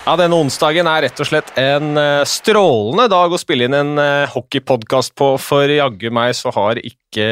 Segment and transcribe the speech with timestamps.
[0.00, 3.92] Ja, Denne onsdagen er rett og slett en uh, strålende dag å spille inn en
[4.00, 7.26] uh, hockeypodkast på, for jaggu meg så har ikke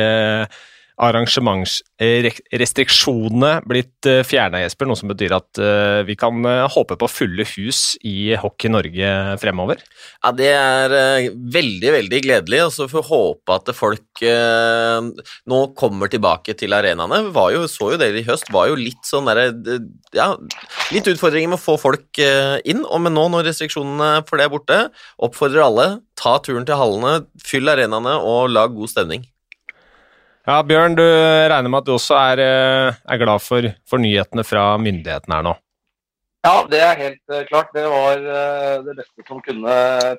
[0.99, 4.87] arrangementsrestriksjonene blitt uh, fjerna, Jesper.
[4.89, 6.35] Noe som betyr at uh, vi kan
[6.75, 9.09] håpe på fulle hus i Hockey Norge
[9.43, 9.79] fremover.
[10.25, 10.89] Ja, det er
[11.31, 12.61] veldig, veldig gledelig.
[12.67, 14.07] Og så får vi håpe at folk
[15.49, 17.19] nå kommer tilbake til arenaene.
[17.29, 17.33] Vi
[17.71, 18.53] så jo det i høst.
[18.53, 19.47] Var jo litt sånn derre
[20.17, 20.37] Ja,
[20.95, 22.83] litt utfordringer med å få folk inn.
[22.83, 24.79] Men nå når restriksjonene for det er borte,
[25.23, 25.87] oppfordrer alle
[26.19, 29.27] ta turen til hallene, fyll arenaene og lag god stemning.
[30.49, 34.41] Ja, Bjørn, du regner med at du også er, eh, er glad for, for, nyhetene
[34.49, 35.53] fra myndighetene her nå?
[36.47, 37.69] Ja, det er helt uh, klart.
[37.77, 39.75] Det var uh, det beste som kunne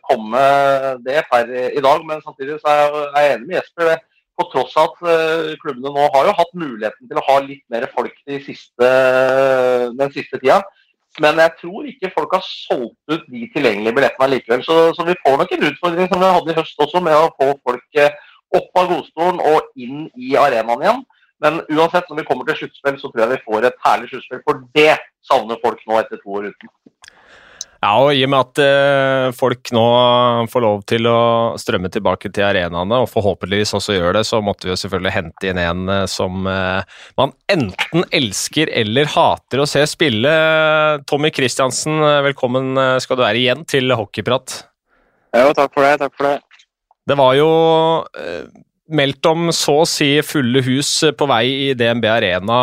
[0.05, 0.43] komme
[1.07, 2.05] det per i dag.
[2.05, 4.05] Men samtidig så er jeg, enig med Jesper.
[4.37, 7.89] På tross av at klubbene nå har jo hatt muligheten til å ha litt mer
[7.91, 8.91] folk de siste,
[9.97, 10.61] den siste tida.
[11.19, 14.61] Men jeg tror ikke folk har solgt ut de tilgjengelige billettene likevel.
[14.63, 17.31] Så, så, vi får nok en utfordring som vi hadde i høst også, med å
[17.33, 18.03] få folk
[18.55, 21.05] opp av godstolen og inn i arenaen igjen.
[21.39, 24.43] Men uansett, når vi kommer til sluttspill, så tror jeg vi får et herlig sluttspill.
[24.47, 24.91] For det
[25.23, 26.71] savner folk nå etter to år uten.
[27.79, 29.83] Ja, og i og med at eh, folk nå
[30.51, 31.19] får lov til å
[31.59, 35.47] strømme tilbake til arenaene, og forhåpentligvis også gjør det, så måtte vi jo selvfølgelig hente
[35.47, 40.33] inn en eh, som eh, man enten elsker eller hater å se spille.
[41.07, 44.59] Tommy Kristiansen, velkommen skal du være igjen til Hockeyprat.
[45.39, 45.95] Jo, takk for det.
[46.03, 46.48] Takk for det.
[47.09, 47.49] Det var jo
[48.21, 48.43] eh,
[48.93, 52.59] meldt om så å si fulle hus på vei i DNB Arena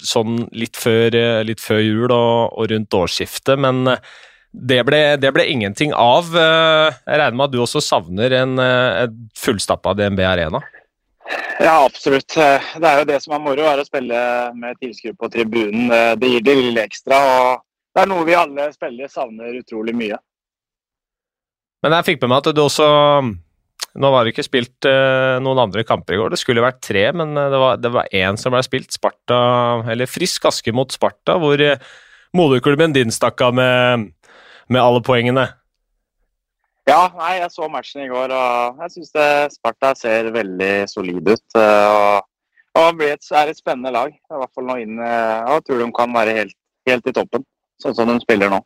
[0.00, 4.00] sånn litt før, eh, litt før jul og, og, rundt årsskiftet, men eh,
[4.48, 6.30] det ble, det ble, ingenting av.
[6.32, 10.62] Jeg regner med at du også savner en, en fullstappa DNB Arena?
[11.60, 12.32] Ja, absolutt.
[12.32, 14.22] Det er jo det som er moro, er å spille
[14.56, 15.92] med tilskuere på tribunen.
[16.16, 17.20] Det gir det lille ekstra.
[17.28, 17.60] og
[17.92, 20.16] Det er noe vi alle spillere savner utrolig mye.
[21.84, 22.88] Men jeg fikk med meg at du også
[23.96, 26.32] nå var det ikke spilt uh, noen andre kamper i går.
[26.32, 28.92] Det skulle vært tre, men uh, det var én som ble spilt.
[28.94, 29.38] Sparta,
[29.88, 31.80] eller Frisk Aske mot Sparta, hvor uh,
[32.36, 34.10] moderklubben din stakk av med,
[34.68, 35.48] med, alle poengene.
[36.88, 41.58] Ja, nei, jeg så matchen i går, og jeg syns Sparta ser veldig solid ut.
[41.58, 42.28] og,
[42.80, 44.14] og det er et spennende lag.
[44.14, 46.56] I hvert fall nå inn, jeg tror de kan være helt,
[46.88, 47.44] helt i toppen,
[47.82, 48.62] sånn som de spiller nå.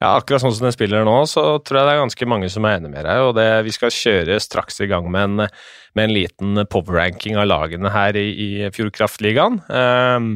[0.00, 2.64] Ja, akkurat sånn som den spiller nå, så tror jeg det er ganske mange som
[2.64, 3.20] er enig med deg.
[3.20, 5.50] og det, Vi skal kjøre straks i gang med en,
[5.98, 9.58] med en liten power-ranking av lagene her i, i Fjordkraftligaen.
[9.68, 10.30] Um,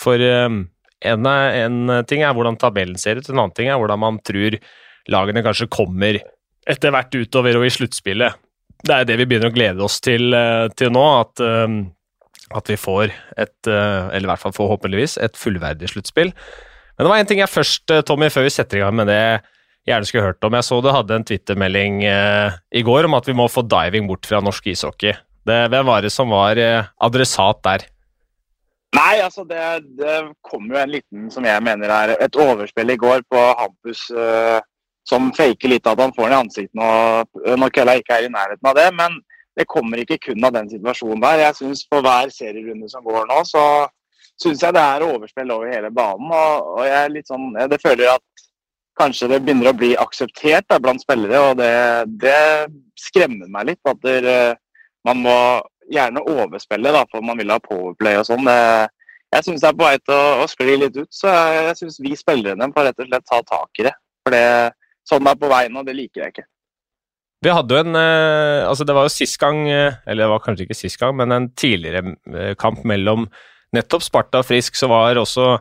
[0.00, 0.62] for um,
[1.04, 4.56] en, ting er hvordan tabellen ser ut, en annen ting er hvordan man tror
[5.12, 6.16] lagene kanskje kommer
[6.66, 8.40] etter hvert utover og i sluttspillet.
[8.80, 11.82] Det er det vi begynner å glede oss til, uh, til nå, at, um,
[12.56, 16.32] at vi får et, uh, eller i hvert fall forhåpentligvis, et fullverdig sluttspill.
[16.96, 19.10] Men det var en ting jeg først, eh, Tommy, før vi setter i gang med
[19.12, 19.22] det
[19.86, 20.56] gjerne skulle hørt om.
[20.58, 24.08] Jeg så du hadde en twittermelding eh, i går om at vi må få diving
[24.10, 25.14] bort fra norsk ishockey.
[25.46, 27.86] Det, hvem var det som var eh, adressat der?
[28.96, 29.60] Nei, altså det,
[29.98, 34.06] det, kom jo en liten som jeg mener er et overspill i går på Hampus
[34.10, 34.58] eh,
[35.06, 37.26] som faker litt at han får den i ansiktet når,
[37.60, 38.86] når kølla ikke er i nærheten av det.
[38.96, 39.20] Men
[39.56, 41.44] det kommer ikke kun av den situasjonen der.
[41.44, 43.62] Jeg synes For hver serierunde som går nå, så
[44.42, 46.32] syns jeg det er overspill over hele banen.
[46.32, 48.44] Og, og jeg er litt sånn, det føler at
[48.96, 51.72] kanskje det begynner å bli akseptert da, blant spillere, og det,
[52.22, 52.38] det,
[52.96, 53.82] skremmer meg litt.
[53.88, 54.56] At der,
[55.04, 55.38] man må
[55.92, 58.48] gjerne overspille da, for man vil ha powerplay og sånn.
[58.48, 61.78] Jeg syns det er på vei til å, å skli litt ut, så jeg, jeg
[61.82, 63.96] syns vi spillerne får rett og slett ta tak i det.
[64.24, 64.44] For det,
[65.06, 66.46] sånn det er på vei nå, det liker jeg ikke.
[67.44, 70.42] Vi hadde jo en eh, altså Det var jo sist gang, eh, eller det var
[70.44, 73.28] kanskje ikke sist gang, men en tidligere eh, kamp mellom
[73.74, 75.56] nettopp Sparta Frisk, så var også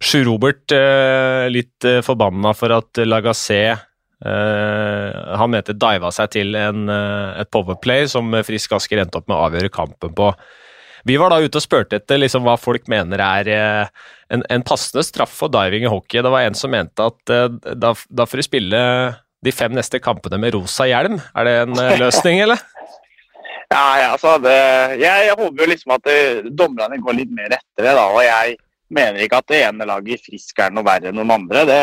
[0.00, 6.56] Sjur Robert eh, litt eh, forbanna for at Lagassé eh, Han mente diva seg til
[6.56, 10.32] en, eh, et powerplay som Frisk Asker endte opp med å avgjøre kampen på.
[11.04, 14.64] Vi var da ute og spurte etter liksom, hva folk mener er eh, en, en,
[14.66, 16.22] passende straff for diving i hockey.
[16.24, 18.82] Det var en som mente at eh, da, da får du spille
[19.40, 21.20] de fem neste kampene med rosa hjelm.
[21.36, 22.60] Er det en løsning, eller?
[23.70, 24.58] Ja, ja altså det,
[24.98, 26.12] jeg, jeg, håper jo liksom at
[26.58, 27.96] dommerne går litt mer etter det.
[27.96, 28.56] da, og Jeg
[28.90, 31.64] mener ikke at det ene laget i Frisk er noe verre enn noen andre.
[31.68, 31.82] Det,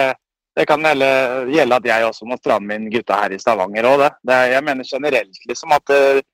[0.57, 1.12] det kan gjelde,
[1.54, 4.07] gjelde, at jeg også må stramme inn gutta her i Stavanger òg.
[4.28, 6.25] Jeg mener generelt liksom at det,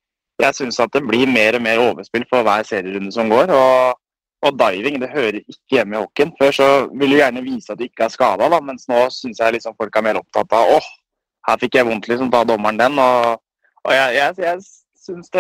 [0.41, 3.53] jeg syns at det blir mer og mer overspill for hver serierunde som går.
[3.53, 3.99] og
[4.43, 6.33] og diving det hører ikke hjemme i hockeyen.
[6.39, 9.55] Før så ville du gjerne vise at du ikke er skada, mens nå syns jeg
[9.55, 10.89] liksom folk er mer opptatt av åh,
[11.47, 12.99] her fikk jeg vondt, liksom, ta dommeren den.
[12.99, 13.39] Og,
[13.83, 14.59] og jeg, jeg, jeg
[15.03, 15.31] syns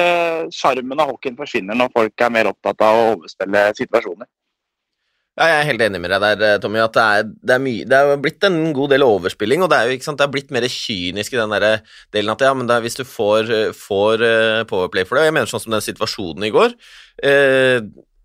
[0.53, 4.29] sjarmen av hockeyen forsvinner når folk er mer opptatt av å overspille situasjoner.
[5.33, 6.77] Ja, jeg er helt enig med deg der, eh, Tommy.
[6.77, 9.79] at Det er, det er, mye, det er blitt en god del overspilling, og det
[9.79, 11.81] er jo ikke sant, det er blitt mer kynisk i den der
[12.13, 14.25] delen at ja, men er, hvis du får, får
[14.69, 16.77] powerplay for det og Jeg mener sånn som den situasjonen i går.
[17.17, 17.81] Eh,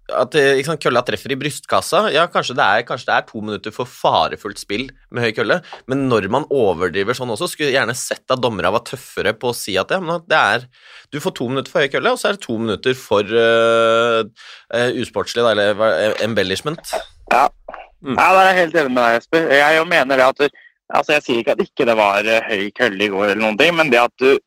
[0.09, 2.07] at sant, kølla treffer i brystkassa.
[2.15, 5.59] Ja, kanskje det, er, kanskje det, er, to minutter for farefullt spill med høy kølle,
[5.91, 9.53] men når man overdriver sånn også, skulle jeg gjerne sett at dommerne var tøffere på
[9.53, 10.67] å si at ja, det er
[11.13, 14.25] Du får to minutter for høy kølle, og så er det to minutter for uh,
[14.25, 16.97] uh, usportslig, da, eller embellishment.
[17.33, 17.47] Ja.
[17.99, 18.15] Mm.
[18.15, 19.49] ja, da er jeg helt enig med deg, Jesper.
[19.59, 20.61] Jeg mener det at du,
[20.95, 23.75] altså Jeg sier ikke at ikke det var høy kølle i går, eller noen ting,
[23.77, 24.39] men det at du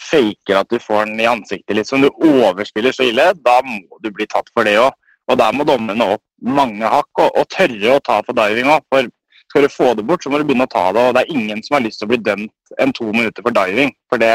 [0.00, 2.04] faker at du får den i ansiktet, liksom.
[2.04, 3.30] Du overspiller så ille.
[3.44, 4.94] Da må du bli tatt for det òg.
[5.30, 8.82] Og der må dommerne opp mange hakk, og, og tørre å ta for diving òg.
[8.90, 9.10] For
[9.50, 11.04] skal du få det bort, så må du begynne å ta det.
[11.08, 13.54] Og det er ingen som har lyst til å bli dømt enn to minutter for
[13.54, 13.92] diving.
[14.10, 14.32] For det,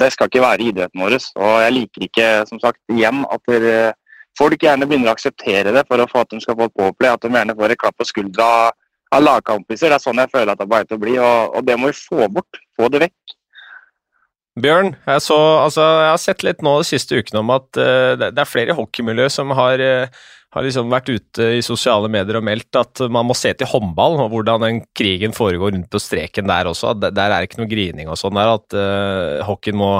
[0.00, 1.16] det skal ikke være idretten vår.
[1.36, 3.94] Og jeg liker ikke, som sagt, igjen at dere,
[4.40, 7.12] folk gjerne begynner å akseptere det for å få at de skal få et påplay.
[7.12, 8.50] At de gjerne får et klapp på skuldra
[9.14, 9.92] av lagkampiser.
[9.92, 11.18] Det er sånn jeg føler at det er bare til å bli.
[11.20, 12.62] Og, og det må vi få bort.
[12.78, 13.37] Få det vekk.
[14.62, 18.14] Bjørn, jeg, så, altså, jeg, har sett litt nå de siste ukene om at uh,
[18.20, 20.22] det er flere i hockeymiljøet som har, uh,
[20.56, 24.18] har liksom vært ute i sosiale medier og meldt at man må se til håndball
[24.24, 26.94] og hvordan den krigen foregår rundt på streken der også.
[26.98, 28.56] Der, der er ikke noe grining og sånn der.
[28.56, 29.92] At uh, hockeyen må,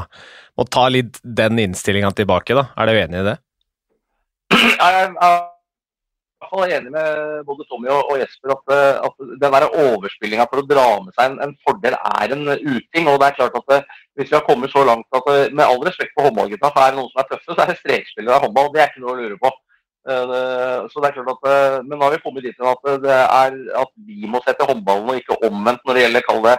[0.59, 2.71] må, ta litt den innstillinga tilbake, da.
[2.79, 3.39] Er du enig i det?
[4.59, 5.58] Jeg, jeg
[6.39, 10.63] hvert fall enig med både Tommy og, Jesper at, eh, at den der overspillinga for
[10.63, 13.09] å dra med seg en, en, fordel er en uting.
[13.09, 15.51] og det er klart at det, eh, Hvis vi har kommet så langt at eh,
[15.53, 17.81] med all respekt for håndballgutta, så er det noen som er tøffe, så er det
[17.81, 18.73] strekspillere av håndball.
[18.75, 19.55] Det er ikke noe å lure på.
[20.09, 23.91] Så det er klart at, Men nå har vi kommet dit at, det er, at
[24.09, 26.55] vi må sette håndballen, og ikke omvendt når det gjelder kall det,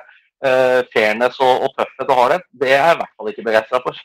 [0.94, 2.46] fairness og, og tøffhet og hardhet.
[2.54, 4.04] Det er jeg i hvert fall ikke begeistra for.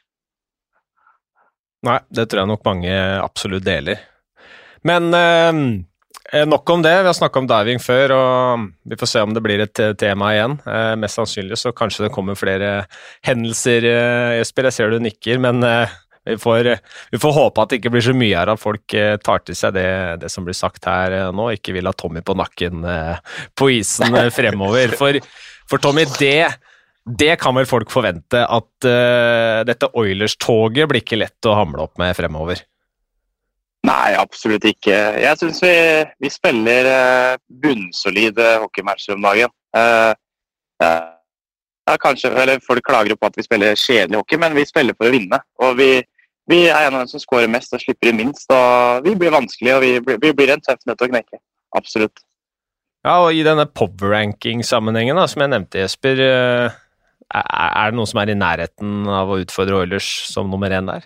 [1.85, 4.01] Nei, det tror jeg nok mange absolutt deler.
[4.85, 6.95] Men eh, nok om det.
[7.03, 10.33] Vi har snakka om diving før, og vi får se om det blir et tema
[10.35, 10.59] igjen.
[10.69, 12.73] Eh, mest sannsynlig så kanskje det kommer flere
[13.27, 14.69] hendelser, eh, Jesper.
[14.69, 15.95] Jeg ser du nikker, men eh,
[16.25, 16.71] vi får,
[17.13, 19.59] vi får, håpe at det ikke blir så mye her at folk eh, tar til
[19.59, 19.89] seg det,
[20.23, 22.87] det som blir sagt her eh, nå, ikke vil ha Tommy på nakken
[23.57, 24.95] på isen fremover.
[25.01, 25.19] For,
[25.69, 26.55] for Tommy, det
[27.05, 32.01] det kan vel folk forvente, at uh, dette Oilers-toget blir ikke lett å hamle opp
[32.01, 32.63] med fremover?
[33.85, 34.97] Nei, absolutt ikke.
[35.21, 35.75] Jeg syns vi,
[36.25, 39.53] vi, spiller uh, bunnsolide hockeymatcher om dagen.
[39.77, 40.13] Uh,
[40.81, 45.11] ja, kanskje, eller Folk klager på at vi spiller kjedelig hockey, men vi spiller for
[45.11, 45.41] å vinne.
[45.61, 45.91] Og vi,
[46.49, 48.49] vi er en av dem som skårer mest og slipper inn minst.
[48.49, 51.43] og Vi blir vanskelige, og vi, vi blir en tøff nøtt å knekke.
[51.77, 52.25] Absolutt.
[53.05, 58.33] Ja, og I denne power ranking-sammenhengen som jeg nevnte, Jesper, er det noen som er
[58.33, 61.05] i nærheten av å utfordre Oilers som nummer én der?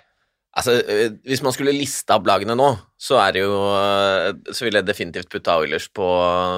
[0.57, 2.69] Altså, eh, Hvis man skulle liste opp lagene nå,
[2.99, 6.07] så er det jo eh, Så ville jeg definitivt putta Oilers på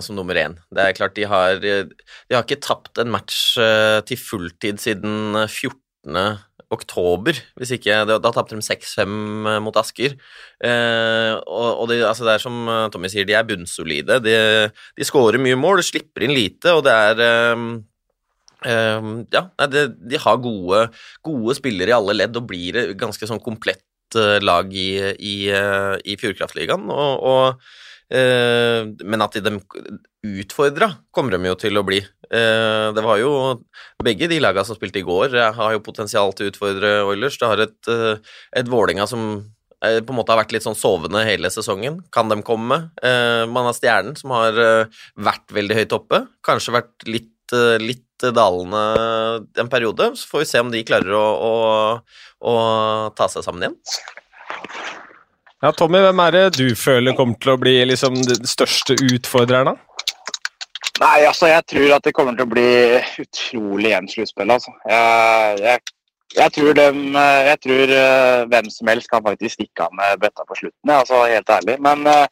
[0.04, 0.56] som nummer én.
[0.70, 5.34] Det er klart, de har, de har ikke tapt en match eh, til fulltid siden
[5.46, 6.38] 14.
[6.70, 10.14] oktober, hvis ikke Da, tapte de 6-5 mot Asker.
[10.62, 14.20] Eh, og, det, altså det, er som Tommy sier, de er bunnsolide.
[14.22, 14.36] De,
[14.70, 17.24] de skårer mye mål, de slipper inn lite, og det er
[18.64, 20.86] eh, ja, de, de har gode,
[21.26, 23.82] gode, spillere i alle ledd og blir ganske sånn komplett
[24.42, 26.88] lag i, i, uh, i Fjordkraftligaen.
[26.90, 27.70] Og, og,
[28.10, 29.52] men at de
[30.42, 32.00] utfordra kommer de jo til å bli.
[32.26, 33.30] det var jo
[34.02, 37.38] Begge de lagene som spilte i går, har jo potensial til å utfordre Oilers.
[37.38, 37.90] Det har et,
[38.58, 39.44] et Vålinga som
[39.78, 42.00] på en måte har vært litt sånn sovende hele sesongen.
[42.10, 42.80] Kan de komme?
[43.54, 44.58] man har Stjernen, som har
[45.14, 46.24] vært veldig høyt oppe.
[46.50, 48.82] Kanskje vært litt, litt dalende
[49.58, 50.12] en periode.
[50.16, 51.54] Så får vi se om de klarer å, å,
[52.44, 52.54] å
[53.16, 53.78] ta seg sammen igjen.
[55.60, 59.74] Ja, Tommy, hvem er det du føler kommer til å bli liksom, den største utfordreren,
[59.74, 59.90] da?
[61.00, 62.70] Nei, altså, jeg tror at det kommer til å bli
[63.22, 64.72] utrolig jevnt sluttspill, altså.
[64.88, 65.92] Jeg, jeg,
[66.36, 70.44] jeg, tror dem, jeg tror uh, hvem som helst kan faktisk stikke av med bøtta
[70.48, 71.76] på slutten, altså, helt ærlig.
[71.84, 72.24] Men uh,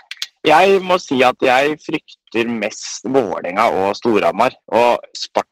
[0.49, 5.48] jeg må si at jeg frykter mest Vålerenga og Storhamar og Sparta.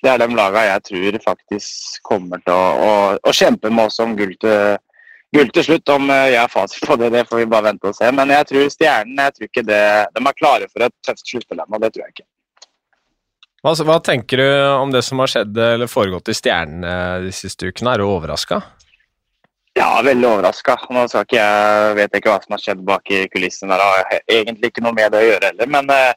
[0.00, 4.00] Det er de lagene jeg tror faktisk kommer til å, å, å kjempe med oss
[4.00, 4.78] om gull til,
[5.36, 5.94] gull til slutt.
[5.96, 8.08] Om jeg er fasit på det, det får vi bare vente og se.
[8.16, 11.60] Men jeg tror Stjernen jeg tror ikke det, de er klare for et tøft sluttspill
[11.60, 11.82] ennå.
[11.84, 12.28] Det tror jeg ikke.
[13.60, 14.46] Hva, hva, tenker du
[14.80, 17.92] om det som har skjedd eller foregått i Stjernen de siste ukene?
[17.92, 18.62] Er du overraska?
[19.78, 20.76] Ja, veldig overraska.
[20.90, 23.76] Nå skal ikke jeg, vet jeg ikke hva som har skjedd bak i kulissene.
[23.76, 25.70] der, har egentlig ikke noe med det å gjøre heller.
[25.76, 26.10] Men uh,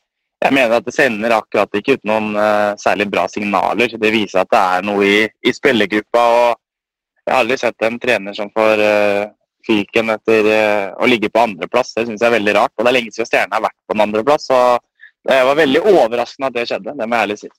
[0.44, 3.96] jeg mener at det sender akkurat ikke ut noen uh, særlig bra signaler.
[4.00, 6.24] Det viser at det er noe i, i spillergruppa.
[6.24, 9.32] og Jeg har aldri sett en trener som får, uh,
[9.64, 11.94] fyken etter uh, å ligge på andreplass.
[11.96, 12.76] Det syns jeg er veldig rart.
[12.76, 14.50] Og det er lenge siden Stjernen har vært på en andreplass.
[15.24, 17.54] Det var veldig overraskende at det skjedde, det må jeg ærlig si.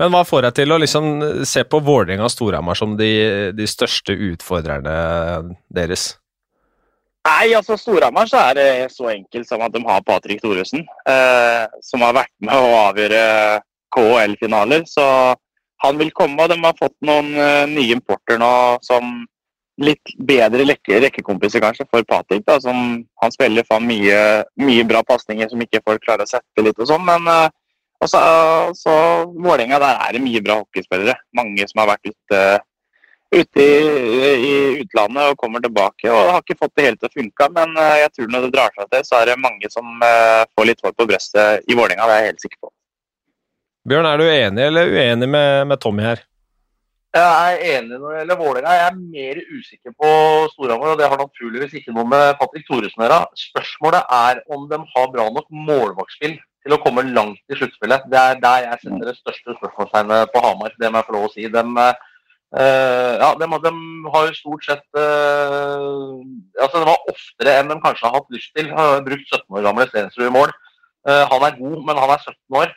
[0.00, 1.08] Men hva får deg til å liksom
[1.46, 3.10] se på Vålerenga og Storhamar som de,
[3.52, 4.94] de, største utfordrerne
[5.68, 6.14] deres?
[7.28, 11.66] Nei, altså Storhamar så er det så enkelt som at de har Patrick Thoresen, eh,
[11.84, 13.24] som har vært med å avgjøre
[13.94, 14.86] KL-finaler.
[14.88, 15.04] Så
[15.84, 18.52] han vil komme, og de har fått noen uh, nye importer nå
[18.84, 19.22] som
[19.80, 22.44] litt bedre rekke, rekkekompiser kanskje for Patrick.
[22.44, 26.64] da, som Han spiller for mye, mye bra pasninger som ikke folk klarer å sette
[26.64, 27.06] litt og sånn.
[27.08, 27.48] Men uh,
[28.04, 28.96] også, uh, så
[29.32, 31.16] Vålerenga, der er det mye bra hockeyspillere.
[31.36, 32.42] Mange som har vært ute,
[33.30, 37.18] ute i, i, utlandet og kommer tilbake og har ikke fått det helt til å
[37.20, 37.48] funke.
[37.56, 40.42] Men uh, jeg tror når det drar seg til, så er det mange som uh,
[40.56, 42.08] får litt hår på brøstet i Vålerenga.
[42.08, 42.72] Det er jeg helt sikker på.
[43.90, 46.26] Bjørn, er du enig eller uenig med, med Tommy her?
[47.10, 48.74] Jeg er enig når det gjelder Vålerenga.
[48.76, 50.10] Jeg er mer usikker på
[50.52, 53.24] Storhamar, og det har naturligvis ikke noe med Patrick Thoresen å gjøre.
[53.48, 58.06] Spørsmålet er om de har bra nok målvaktspill til å komme langt i sluttspillet.
[58.12, 61.26] Det er der jeg setter det største spørsmålstegnet på Hamar, det må jeg få lov
[61.26, 61.46] å si.
[61.50, 62.09] De, uh,
[62.50, 63.70] ja, de, de,
[64.10, 66.18] har jo stort sett uh,
[66.58, 68.72] altså Det var oftere enn de kanskje har hatt lyst til.
[68.74, 70.54] Har brukt 17 år gamle Stensrud i mål.
[71.06, 72.74] Uh, han er god, men han er 17 år.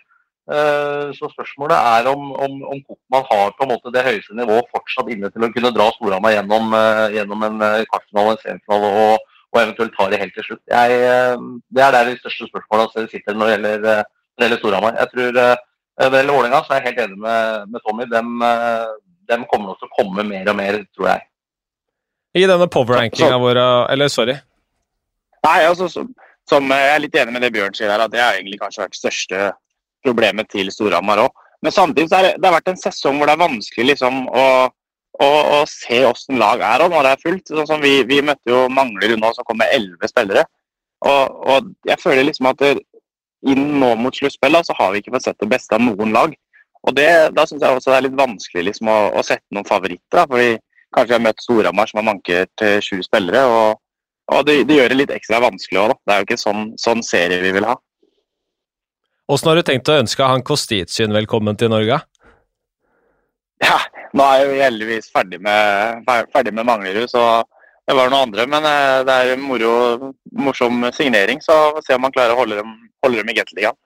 [0.51, 4.67] Eh, så spørsmålet er om, om, om Koppmann har på en måte det høyeste nivået
[4.75, 8.89] fortsatt inne til å kunne dra Storhamar gjennom, eh, gjennom en eh, kvartfinale, en semifinale
[9.05, 10.63] og, og, eventuelt ta det helt til slutt.
[10.67, 10.97] Jeg,
[11.71, 14.03] det er der de største spørsmålene sitter når det gjelder,
[14.35, 14.99] når gjelder Storhamar.
[14.99, 15.31] Jeg tror
[15.93, 18.05] Når det gjelder Vålerenga, så er jeg helt enig med, med Tommy.
[18.09, 18.29] Dem,
[19.29, 21.25] dem, kommer nok til å komme mer og mer, tror jeg.
[22.33, 23.59] I denne power-rankinga vår
[23.93, 24.35] Eller, sorry.
[25.45, 26.07] Nei, altså, som,
[26.49, 28.85] som, Jeg er litt enig med det Bjørn sier her, at det har egentlig kanskje
[28.85, 29.49] vært største
[30.03, 31.43] problemet til Storhamar òg.
[31.63, 34.25] Men samtidig så er det, det har vært en sesong hvor det er vanskelig liksom
[34.27, 34.47] å,
[35.23, 37.53] å, å se hvordan lag er og når det er fullt.
[37.53, 40.43] Sånn som vi, vi møtte jo Manglerud nå, som kom med elleve spillere.
[41.03, 42.65] Og, og, jeg føler liksom at
[43.43, 46.35] inn nå mot sluttspill så har vi ikke fått sett det beste av noen lag.
[46.83, 49.67] Og det, Da syns jeg også det er litt vanskelig liksom å, å sette noen
[49.67, 50.19] favoritter.
[50.19, 50.59] Da, fordi
[50.93, 53.39] Kanskje vi har møtt Storhamar som har mankert sju spillere.
[53.49, 53.79] og,
[54.29, 55.95] og det, det, gjør det litt ekstra vanskelig òg.
[56.05, 57.73] Det er jo ikke sånn, sånn serie vi vil ha.
[59.33, 61.97] Åssen har du tenkt å ønske han Kostitsyn velkommen til Norge?
[63.63, 63.79] Ja,
[64.13, 66.03] nå er jeg jo heldigvis ferdig med,
[66.35, 67.23] ferdig med Manglerud, så
[67.87, 68.45] det var noe andre.
[68.51, 72.59] Men eh, det er en moro, morsom signering, så se om han klarer å holde
[72.59, 72.75] dem,
[73.05, 73.79] holde dem i Gateligaen.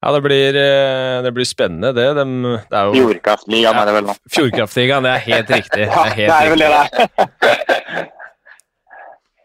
[0.00, 2.06] Ja, det blir, eh, det blir, spennende, det.
[2.16, 2.24] De,
[2.70, 4.14] det er jo Fjordkraftligaen ja, er det vel nå.
[4.36, 5.84] Fjordkraftligaen, det er helt riktig.
[5.84, 6.86] det er, helt det er vel det der.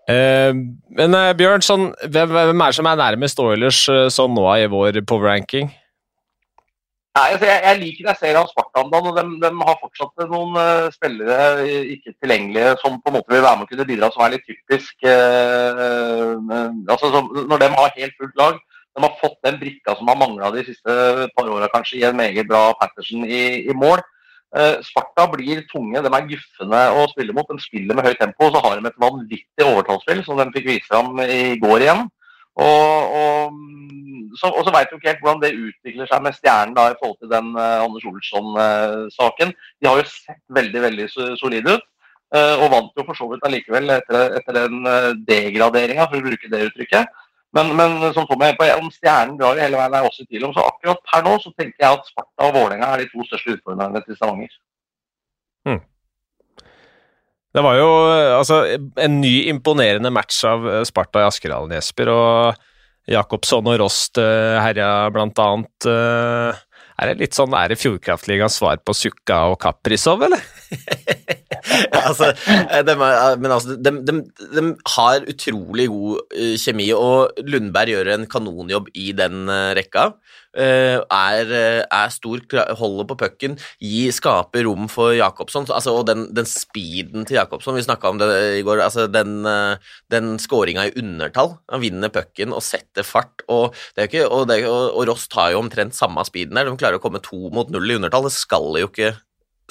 [0.06, 0.52] Uh,
[1.02, 4.46] men uh, Bjørn, sånn, hvem, hvem, er det som er nærmest Oilers uh, sånn nå
[4.56, 5.68] i vår power ranking?
[7.16, 10.56] Nei, altså, jeg, jeg, liker jeg ser av Spartan, og de, de, har fortsatt noen
[10.92, 14.34] spillere ikke tilgjengelige som på en måte vil være med og kunne bidra, som er
[14.36, 15.08] litt typisk
[16.92, 18.60] altså, som, Når de har helt fullt lag,
[18.96, 20.98] de har fått den brikka som har mangla de siste
[21.36, 24.04] par åra, kanskje, i en meget bra Patterson i, i mål.
[24.56, 27.50] Eh, Sparta blir tunge, de er guffende å spille mot.
[27.50, 30.70] De spiller med høyt tempo, og så har de et vanvittig overtallsspill som de fikk
[30.70, 32.06] vise fram i går igjen.
[32.56, 33.58] Og, og
[34.40, 36.98] så, og så veit du ikke helt hvordan det utvikler seg med Stjernen da, i
[37.02, 39.52] forhold til den uh, Anders Olsson-saken.
[39.84, 41.10] De har jo sett veldig veldig
[41.42, 41.86] solide ut,
[42.36, 46.28] uh, og vant jo for så vidt allikevel etter, etter den uh, degraderinga, for å
[46.30, 47.22] bruke det uttrykket.
[47.56, 50.54] Men, men som er på, om Stjernen drar hele veien, er også i tvil om.
[50.56, 53.56] Så akkurat her nå så tenker jeg at Sparta og Vålerenga er de to største
[53.56, 54.56] utfordrerne til Stavanger.
[55.66, 55.82] Hmm.
[57.56, 57.90] Det var jo
[58.36, 58.62] altså,
[59.00, 62.12] en ny imponerende match av eh, Sparta i Askerhallen, Jesper.
[62.12, 62.66] Og
[63.12, 65.88] Jakobsson og Rost uh, herja blant annet.
[65.88, 66.58] Uh,
[66.96, 70.42] er det litt sånn, er det Fjordkraftligas svar på Sukka og Kaprizov, eller?
[72.08, 74.16] altså, eh, de, eh, men altså, de, de,
[74.56, 74.64] de,
[74.96, 79.46] har utrolig god eh, kjemi, og Lundberg gjør en kanonjobb i den
[79.78, 80.12] rekka.
[80.56, 82.40] Er, er stor,
[82.80, 83.58] holder på pucken,
[84.16, 85.66] skaper rom for Jakobsson.
[85.68, 88.30] Altså, og den, den, speeden til Jakobsson, vi snakka om det
[88.62, 89.44] i går, altså den,
[90.14, 91.58] den skåringa i undertall.
[91.74, 95.60] Han vinner pucken og setter fart, og, ikke, og, det, og, og Ross tar jo
[95.60, 96.72] omtrent samme speeden der.
[96.72, 98.30] De klarer å komme to mot null i undertall.
[98.30, 99.12] Det skal jo ikke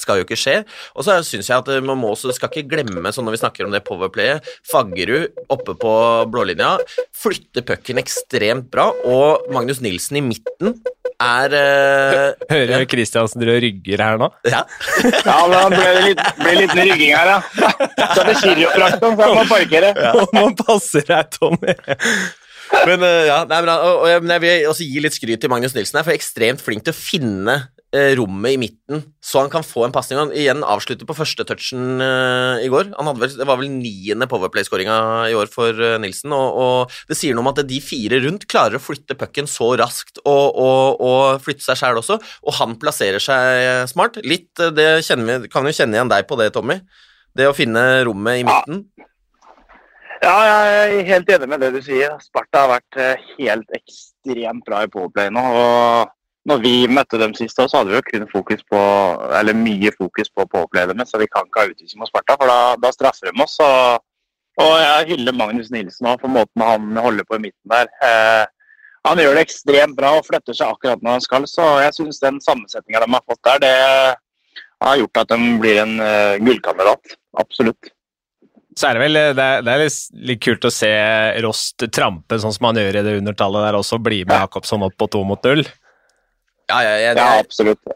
[0.01, 0.57] skal jo ikke skje.
[0.95, 3.69] Og så syns jeg at man må også, skal ikke glemme, sånn når vi snakker
[3.69, 5.95] om det powerplayet Faggerud oppe på
[6.33, 6.75] blålinja
[7.15, 10.79] flytter pucken ekstremt bra, og Magnus Nilsen i midten
[11.23, 13.57] er uh, Hører Kristiansen ja.
[13.63, 14.31] rygger her nå?
[14.51, 14.65] Ja.
[15.29, 17.39] ja, men det ble litt, ble litt rygging her, ja.
[17.51, 19.93] Så det er det kiropraktoren, så jeg må parkere.
[19.95, 20.27] Ja.
[20.35, 21.77] Man passer deg, Tommy.
[22.89, 25.77] Men uh, ja, nei, men, og, og, jeg vil også gi litt skryt til Magnus
[25.77, 27.84] Nilsen her, for ekstremt flink til å finne eh,
[28.19, 30.19] rommet i midten, så han kan få en pasning.
[30.19, 32.91] Han igjen avslutter på første touchen uh, i går.
[32.97, 34.97] Han hadde vel, det var vel niende Powerplay-skåringa
[35.31, 38.49] i år for uh, Nilsen, og, og, det sier noe om at de fire rundt
[38.51, 42.77] klarer å flytte pucken så raskt og, og, og flytte seg sjæl også, og han
[42.83, 44.19] plasserer seg smart.
[44.27, 46.81] Litt, det vi, kan jo kjenne igjen deg på det, Tommy.
[47.35, 48.85] Det å finne rommet i midten.
[48.99, 49.11] Ja.
[50.25, 52.15] Ja, jeg er helt enig med det du sier.
[52.23, 52.97] Sparta har vært
[53.37, 55.43] helt ekstremt bra i powerplay nå.
[55.43, 56.15] og
[56.49, 58.81] når vi møtte dem sist, så hadde vi jo kun fokus på,
[59.39, 62.51] eller mye fokus på på dem, så vi kan ikke ha utvisning mot Sparta, for
[62.51, 63.57] da, da, straffer de oss.
[63.65, 64.05] Og,
[64.61, 67.89] og jeg hyller Magnus Nilsen òg for måten han holder på i midten der.
[68.05, 68.45] Eh,
[69.05, 72.23] han gjør det ekstremt bra og flytter seg akkurat når han skal, så jeg syns
[72.23, 73.75] den sammensetninga de har fått der, det
[74.85, 77.17] har gjort at de blir en uh, gullkandidat.
[77.41, 77.93] Absolutt.
[78.75, 79.99] Så er det vel det er, det er litt,
[80.31, 80.91] litt, kult å se
[81.45, 84.97] Rost trampe sånn som han gjør i det undertallet der også, bli med Jakobsson opp
[84.99, 85.63] på to mot null.
[86.71, 87.95] Ja, ja, ja, det, ja absolutt.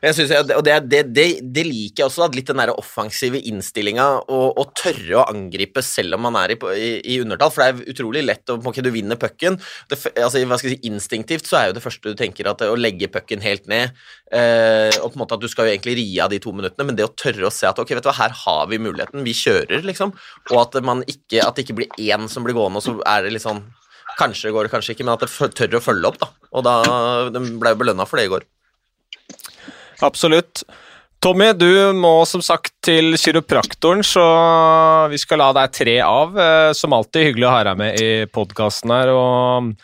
[0.00, 1.24] Jeg synes, og det, det, det,
[1.54, 6.16] det, liker jeg også, at litt den der offensive innstillinga å tørre å angripe selv
[6.16, 8.90] om man er i, i, i, undertall, for det er utrolig lett å okay, Du
[8.92, 9.58] vinner pucken.
[9.90, 12.76] Altså, hva skal jeg si, instinktivt så er jo det første du tenker at å
[12.78, 13.96] legge pucken helt ned
[14.32, 16.88] eh, og på en måte at Du skal jo egentlig ri av de to minuttene,
[16.88, 19.24] men det å tørre å se at ok, vet du hva, her har vi muligheten,
[19.26, 20.14] vi kjører, liksom,
[20.52, 23.24] og at, man ikke, at det ikke blir én som blir gående, og så er
[23.24, 23.64] det litt sånn
[24.20, 26.30] Kanskje går det, kanskje ikke, men at det tør å følge opp, da.
[26.52, 26.76] Og da
[27.32, 28.46] de ble jo belønna for det i går.
[30.04, 30.64] Absolutt.
[31.20, 34.22] Tommy, du må som sagt til kiropraktoren, så
[35.12, 36.38] vi skal la deg tre av.
[36.40, 39.74] Eh, som alltid hyggelig å ha deg med i podkasten her, og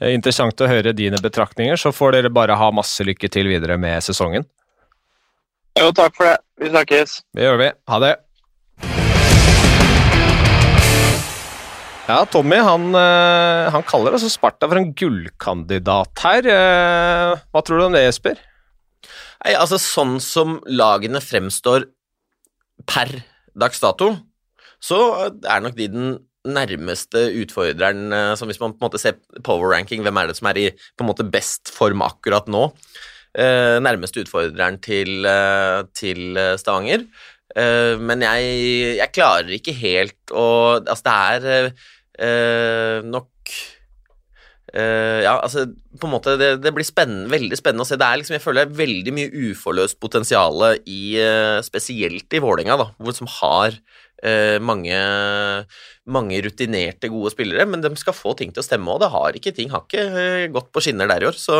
[0.00, 1.78] eh, interessant å høre dine betraktninger.
[1.78, 4.48] Så får dere bare ha masse lykke til videre med sesongen.
[5.78, 6.40] Jo, takk for det.
[6.58, 7.20] Vi snakkes.
[7.38, 7.70] Det gjør vi.
[7.94, 8.16] Ha det.
[12.10, 16.46] Ja, Tommy han, eh, han, kaller altså Sparta for en gullkandidat her.
[16.50, 18.40] Eh, hva tror du om det, Jesper?
[19.44, 21.86] Nei, altså Sånn som lagene fremstår
[22.90, 23.12] per
[23.54, 24.10] dags dato,
[24.82, 26.10] så er nok de den
[26.48, 30.38] nærmeste utfordreren eh, som Hvis man på en måte ser power ranking, hvem er det
[30.40, 32.68] som er i på en måte best form akkurat nå?
[33.30, 35.22] nærmeste utfordreren til,
[35.94, 37.04] til Stavanger.
[38.02, 38.48] men jeg,
[38.98, 40.48] jeg, klarer ikke helt å
[40.80, 41.70] Altså, det er
[42.20, 43.54] eh, nok
[44.74, 47.98] eh, Ja, altså på en måte det, det blir spennende, veldig spennende å se.
[48.00, 52.42] Det er liksom, jeg føler det er veldig mye uforløst potensial i eh, Spesielt i
[52.42, 53.74] Vålerenga, da, som har
[54.22, 55.00] eh, mange,
[56.06, 59.36] mange rutinerte, gode spillere, men de skal få ting til å stemme, og det har
[59.36, 61.38] ikke ting har ikke eh, gått på skinner der i år.
[61.40, 61.56] Så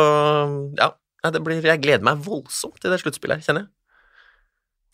[0.79, 0.93] ja,
[1.29, 3.73] det blir, jeg gleder meg voldsomt til det sluttspillet her, kjenner jeg.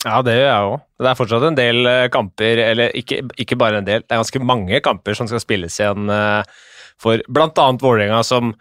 [0.05, 0.79] Ja, det gjør jeg òg.
[1.01, 4.21] Det er fortsatt en del eh, kamper, eller ikke, ikke, bare en del, det er
[4.21, 6.57] ganske mange kamper som skal spilles igjen eh,
[7.01, 7.67] for bl.a.
[7.81, 8.53] Vålerenga, som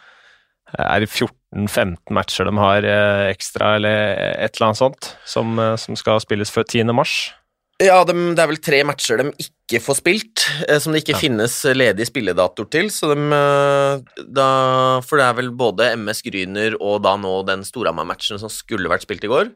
[0.77, 5.99] er i 14-15 matcher de har eh, ekstra, eller et eller annet sånt, som, som
[5.99, 6.89] skal spilles før 10.
[6.97, 7.19] mars.
[7.85, 10.45] Ja, de, det er vel tre matcher de ikke får spilt,
[10.79, 11.21] som det ikke ja.
[11.25, 12.91] finnes ledig spilledator til.
[12.95, 13.25] Så de,
[14.31, 14.51] da,
[15.03, 19.07] for det er vel både MS Gryner og da nå den Storhamar-matchen som skulle vært
[19.09, 19.51] spilt i går.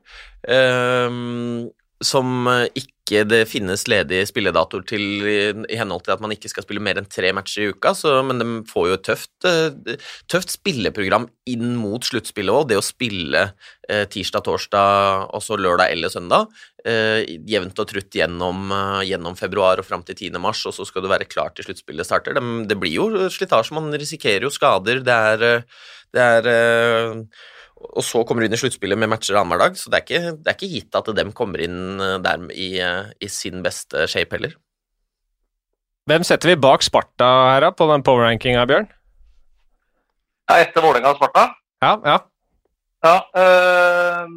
[0.51, 1.71] Um,
[2.05, 6.65] som eh, ikke det finnes ledige spilledatoer til i henhold til at man ikke skal
[6.65, 9.97] spille mer enn tre matcher i uka, så, men de får jo et tøft, eh,
[10.31, 12.71] tøft spilleprogram inn mot sluttspillet òg.
[12.71, 13.43] Det å spille
[13.91, 18.71] eh, tirsdag, torsdag og så lørdag eller søndag jevnt og trutt gjennom,
[19.05, 20.39] gjennom, februar og fram til 10.
[20.41, 22.33] mars, og så skal du være klar til sluttspillet starter.
[22.33, 25.03] Det, det blir jo slitasje, man risikerer jo skader.
[25.05, 25.45] Det er,
[26.17, 26.49] det er
[27.81, 30.35] og så kommer du inn i sluttspillet med matcher annenhver dag, så det er, ikke,
[30.37, 34.05] det er, ikke, gitt at dem kommer inn eh, der i, eh, i, sin beste
[34.11, 34.57] shape heller.
[36.11, 38.91] Hvem setter vi bak Sparta her, da, på den power-rankinga, Bjørn?
[40.51, 41.47] Ja, etter Vålerenga og Sparta?
[41.81, 42.17] Ja, ja.
[43.07, 44.33] ja øh,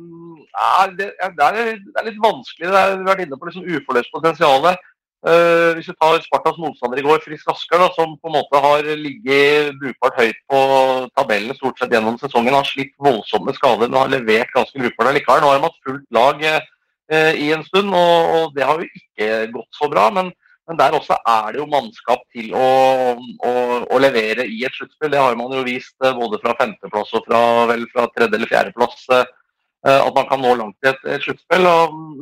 [0.96, 2.70] det, er, det, er, litt vanskelig.
[2.70, 4.70] Det er, vi har vært inne på liksom uforløst potensial.
[5.24, 8.60] Uh, hvis vi tar Spartas motstander i går, Frisk Asker, da, som på en måte
[8.60, 10.60] har ligget brukbart høyt på
[11.16, 15.40] tabellen stort sett gjennom sesongen, har slitt voldsomme skader, men har levert ganske brukbart likevel.
[15.40, 18.90] Nå har de hatt fullt lag uh, i en stund, og, og, det har jo
[19.00, 20.10] ikke gått så bra.
[20.12, 20.34] Men,
[20.68, 22.68] men, der også er det jo mannskap til å,
[23.16, 23.54] å,
[23.88, 25.14] å levere i et sluttspill.
[25.16, 28.52] Det har man jo vist uh, både fra femteplass og fra, vel, fra tredje- eller
[28.52, 29.08] fjerdeplass.
[29.08, 29.24] Uh,
[29.84, 31.66] at man kan nå langt i et, sluttspill.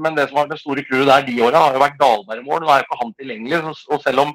[0.02, 2.63] Men det som har vært det store clouet der de åra, har jo vært Dahlberg-mål.
[2.63, 3.76] Nå er jo ikke han tilgjengelig.
[3.93, 4.32] og selv om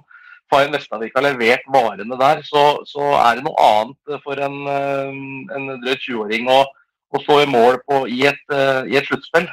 [0.52, 5.16] Fayen Vestavik har levert varene der, så, så, er det noe annet for en, eh,
[5.56, 6.60] en drøyt 20-åring å,
[7.10, 9.48] å, stå i mål på, i et, eh, i et sluttspill.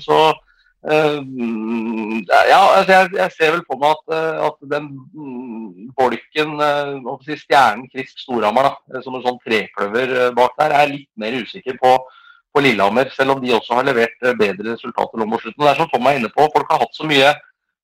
[0.00, 0.22] Så
[0.82, 4.16] ja, altså jeg, jeg, ser vel på meg at,
[4.48, 4.88] at den
[5.94, 6.56] bolken,
[7.22, 8.72] si stjernen Krist Storhamar,
[9.04, 11.92] som en sånn trekløver bak der, er litt mer usikker på
[12.52, 15.64] på Lillehammer, selv om de også har levert bedre resultater nå mot slutten.
[15.64, 17.32] Det er som Tom er inne på, folk har hatt så mye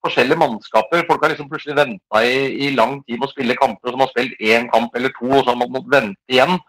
[0.05, 1.05] forskjellige mannskaper.
[1.07, 4.03] Folk har liksom plutselig venta i, i, lang tid med å spille kamper, og som
[4.05, 6.59] har spilt én kamp eller to, og så har man måttet vente igjen.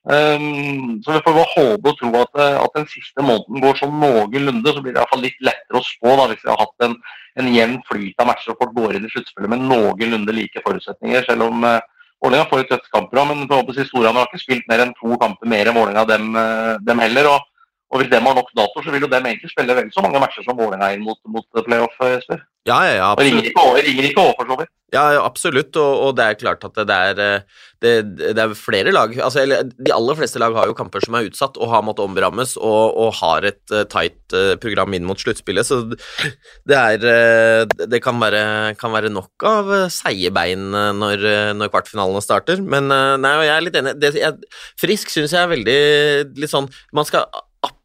[0.00, 4.74] Um, så vi får håpe og tro at, at, den siste måneden går sånn noenlunde.
[4.74, 6.86] Så blir det i hvert fall litt lettere å spå da, hvis vi har hatt
[6.88, 6.96] en,
[7.40, 11.28] en jevn flyt av matcher og folk går inn i sluttspillet med noenlunde like forutsetninger.
[11.28, 11.78] Selv om uh,
[12.20, 15.70] Vålerenga får et tøft kampprogram, men Storhamar har ikke spilt mer enn to kamper mer
[15.70, 16.34] enn Vålerenga dem,
[16.84, 17.30] dem heller.
[17.30, 17.46] og
[17.90, 20.20] og Hvis de har nok dato, så vil jo dem egentlig spille vel så mange
[20.22, 21.96] matcher som Vålerenga inn mot, mot playoff.
[21.98, 22.44] Jesper.
[22.68, 23.18] Ja, ja, ja, absolutt.
[23.18, 24.70] Og ringer ikke over, ringer ikke over for så vidt.
[24.90, 27.92] Ja, absolutt, og, og, det er klart at det er, eh, det,
[28.34, 31.60] det er flere lag altså, De aller fleste lag har jo kamper som er utsatt
[31.62, 35.66] og har måttet omrammes, og, og har et uh, tight uh, program inn mot sluttspillet,
[35.68, 35.78] så
[36.68, 38.42] det er uh, Det kan være,
[38.80, 41.22] kan være, nok av seige bein når,
[41.58, 43.94] når, kvartfinalene starter, men nei, jeg er litt enig.
[44.02, 45.78] Det, jeg, frisk syns jeg er veldig
[46.38, 47.26] litt sånn Man skal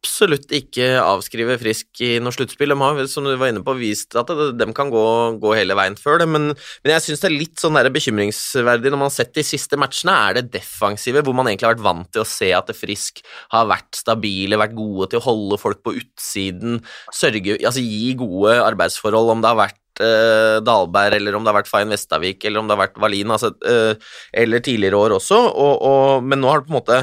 [0.05, 2.71] absolutt ikke avskrive Frisk i noe sluttspill.
[2.71, 5.05] De har, som du var inne på, vist at de kan gå,
[5.41, 9.01] gå hele veien før det, men, men jeg syns det er litt sånn bekymringsverdig når
[9.01, 12.11] man har sett de siste matchene, er det defensive, hvor man egentlig har vært vant
[12.13, 15.95] til å se at Frisk har vært stabile, vært gode til å holde folk på
[16.01, 16.79] utsiden,
[17.13, 21.55] sørge, altså gi gode arbeidsforhold, om det har vært Uh, Dalberg, eller om det har
[21.61, 25.37] vært Fayen Vestavik, eller om det har vært Valin, altså, uh, eller tidligere år også,
[25.39, 26.97] og, og, men nå har det på en måte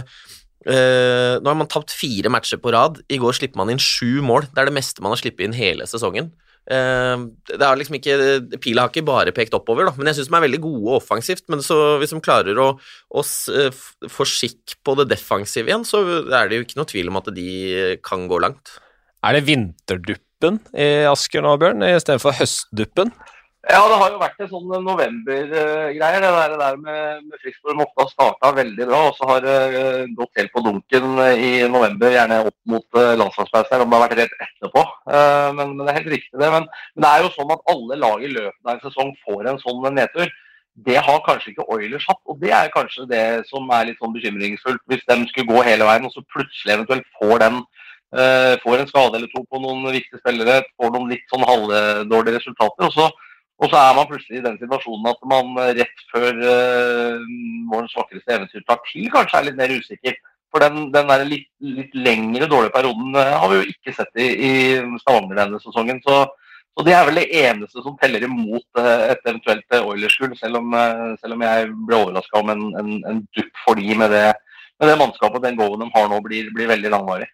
[0.63, 3.01] Uh, nå har man tapt fire matcher på rad.
[3.11, 4.47] I går slipper man inn sju mål.
[4.51, 6.31] Det er det meste man har sluppet inn hele sesongen.
[6.71, 8.17] Uh, det har liksom ikke,
[8.63, 11.45] Pila har ikke bare pekt oppover, da, men jeg syns de er veldig gode offensivt.
[11.53, 16.05] Men så, hvis de klarer å, å uh, få skikk på det defensive igjen, så
[16.23, 17.51] er det jo ikke noe tvil om at de
[18.07, 18.77] kan gå langt.
[19.23, 23.13] Er det vinterduppen i Asker nå, Bjørn, istedenfor høstduppen?
[23.71, 26.25] Ja, det har jo vært en sånn november-greier.
[26.25, 30.15] Det der, der med, med Friksborg har starta veldig bra, og så har det uh,
[30.19, 34.35] gått helt på dunken i november, gjerne opp mot uh, om det har vært rett
[34.49, 34.85] etterpå.
[35.07, 36.51] Men, men, det er helt riktig, det.
[36.51, 39.53] Men, men, det er jo sånn at alle lag i løpet av en sesong får
[39.53, 40.37] en sånn nedtur.
[40.83, 44.17] Det har kanskje ikke Oilers hatt, og det er kanskje det som er litt sånn
[44.17, 44.83] bekymringsfullt.
[44.91, 47.63] Hvis de skulle gå hele veien, og så plutselig eventuelt får den
[48.61, 52.91] får en skade eller to på noen viktige spillere, får noen litt sånn halvdårlige resultater.
[52.91, 53.07] og så
[53.63, 57.27] og så er man plutselig i den situasjonen at man eh, rett før uh,
[57.71, 60.17] vårens vakreste eventyr tar til, kanskje er litt mer usikker.
[60.53, 64.19] For den, den der litt, litt, lengre dårlige perioden uh, har vi jo ikke sett
[64.19, 64.51] i, i
[65.05, 66.03] Stavanger denne sesongen.
[66.03, 66.25] Så,
[66.73, 70.59] så, det er vel det eneste som teller imot uh, et eventuelt Oilers-gull, selv,
[71.23, 74.27] selv, om jeg ble overraska om en, en, en dupp for de med det,
[74.83, 77.31] med det mannskapet den goen de har nå, blir, blir veldig langvarig.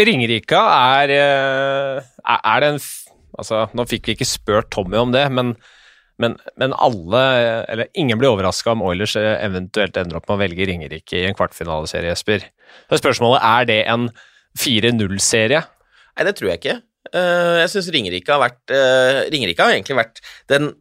[0.00, 0.64] Ringerika
[0.96, 1.10] er,
[2.24, 2.84] er det en
[3.40, 5.54] Altså, nå fikk vi ikke spurt Tommy om det, men,
[6.20, 7.22] men, men alle,
[7.72, 11.38] eller ingen blir overraska om Oilers eventuelt ender opp med å velge Ringerike i en
[11.38, 12.44] kvartfinaleserie, Jesper.
[12.90, 14.10] Så spørsmålet er det en
[14.60, 15.64] 4-0-serie.
[16.16, 16.78] Nei, det tror jeg ikke.
[17.16, 20.20] Eh, jeg syns Ringerike har vært eh, Ringerike har egentlig vært
[20.52, 20.74] den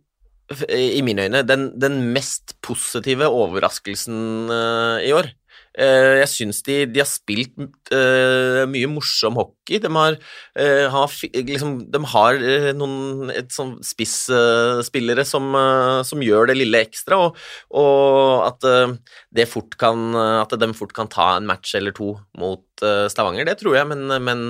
[0.73, 5.29] i mine øyne den, den mest positive overraskelsen eh, i år.
[5.79, 9.79] Eh, jeg syns de, de, har spilt uh, mye morsom hockey.
[9.79, 10.17] De har,
[10.59, 11.13] uh, har
[11.47, 12.39] liksom, de har
[12.75, 15.53] noen sånn spisspillere som,
[16.07, 17.37] som, gjør det lille ekstra, og,
[17.79, 18.67] og at,
[19.35, 22.65] det fort kan, at de fort kan ta en match eller to mot
[23.11, 24.43] Stavanger, det tror jeg, men, men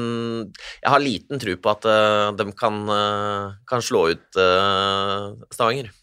[0.82, 1.88] jeg har liten tro på at
[2.38, 2.82] de kan,
[3.70, 4.42] kan slå ut
[5.54, 5.94] Stavanger.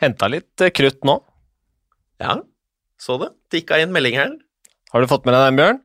[0.00, 1.18] Henta litt krutt nå?
[2.22, 2.38] Ja.
[2.98, 3.32] Så det.
[3.54, 4.36] Tikka inn melding her.
[4.92, 5.82] Har du fått med deg den, Bjørn?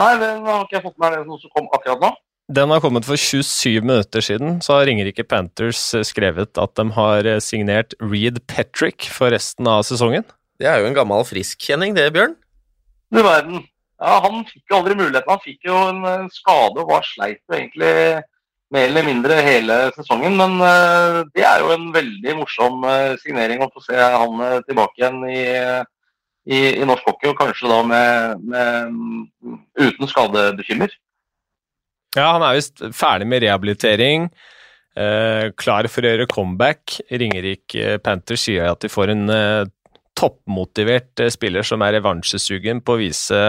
[0.00, 1.24] Nei, den har ikke jeg fått med meg.
[1.28, 2.10] noe som kom akkurat nå.
[2.50, 4.58] Den har kommet for 27 minutter siden.
[4.64, 9.68] Så har Ringerike Panthers eh, skrevet at de har eh, signert Reed Petrick for resten
[9.70, 10.26] av sesongen.
[10.58, 12.34] Det er jo en gammel friskkjenning, det, Bjørn?
[13.14, 13.62] Du verden.
[14.00, 15.30] Ja, han fikk jo aldri muligheten.
[15.30, 17.94] Han fikk jo en skade og var sleit jo egentlig
[18.72, 20.38] mer eller mindre hele sesongen.
[20.40, 22.86] Men uh, det er jo en veldig morsom
[23.20, 25.42] signering å få se han tilbake igjen i
[26.50, 30.94] i, i, norsk hockey, og kanskje da med, med uten skadebekymmer.
[32.16, 34.30] Ja, han er visst ferdig med rehabilitering.
[34.98, 36.96] Eh, klar for å gjøre comeback.
[37.10, 39.68] Ringerik Panthers sier at de får en eh,
[40.18, 43.42] toppmotivert eh, spiller som er revansjesugen på å vise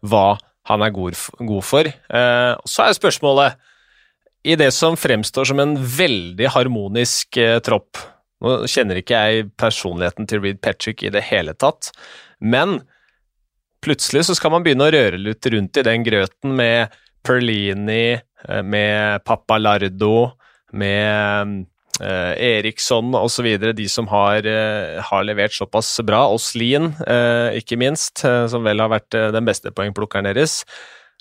[0.00, 0.28] hva
[0.70, 1.90] han er god, god for.
[1.90, 3.60] Eh, så er spørsmålet,
[4.48, 8.00] i det som fremstår som en veldig harmonisk eh, tropp
[8.40, 11.90] nå kjenner ikke jeg personligheten til Reed Patrick i det hele tatt,
[12.40, 12.80] men
[13.84, 16.94] plutselig så skal man begynne å røre litt rundt i den grøten med
[17.26, 20.32] Perlini, eh, med Papalardo,
[20.72, 21.66] med
[22.00, 26.26] eh, Eriksson osv., de som har, eh, har, levert såpass bra.
[26.32, 30.62] Oslin, eh, ikke minst, eh, som vel har vært eh, den beste poengplukkeren deres.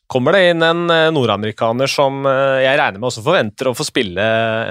[0.10, 4.24] Kommer det inn en eh, nordamerikaner som jeg regner med også forventer å få spille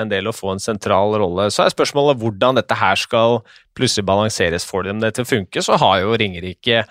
[0.02, 3.40] en del og få en sentral rolle, så er spørsmålet hvordan dette her skal
[3.78, 4.98] plutselig balanseres for dem.
[5.02, 6.82] Det til å funke, så har jo Ringerike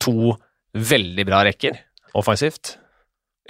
[0.00, 0.36] to
[0.70, 1.82] veldig bra rekker
[2.14, 2.76] offensivt.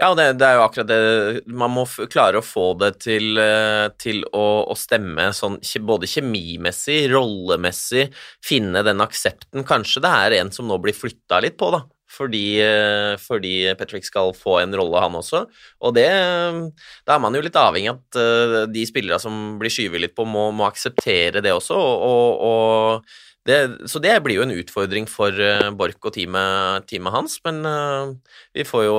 [0.01, 3.91] Ja, det, det, er jo akkurat det Man må klare å få det til, eh,
[4.01, 8.07] til å, å, stemme sånn både kjemimessig, rollemessig,
[8.45, 9.67] finne den aksepten.
[9.69, 11.83] Kanskje det er en som nå blir flytta litt på, da.
[12.11, 15.45] Fordi, eh, fordi, Patrick skal få en rolle, han også.
[15.81, 16.11] Og det
[17.07, 20.17] Da er man jo litt avhengig av at eh, de spillere som blir skyvet litt
[20.17, 21.77] på, må, må akseptere det også.
[21.77, 23.11] og, og,
[23.49, 27.65] det, så det blir jo en utfordring for uh, Borch og teamet, teamet, hans, men
[27.65, 28.13] uh,
[28.53, 28.99] vi får jo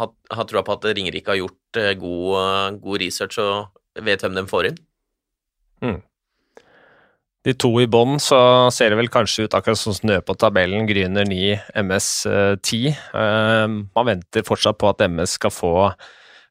[0.00, 4.44] ha, ha troa på at Ringerike har gjort god, god, research og vet hvem de
[4.50, 4.80] får inn.
[5.78, 6.00] Mm.
[7.48, 8.38] De to i bånn, så
[8.74, 10.84] ser det vel kanskje ut akkurat som snø på tabellen.
[10.84, 12.08] Gryner 9, MS
[12.60, 12.98] 10.
[13.14, 15.70] man venter fortsatt på at MS skal få,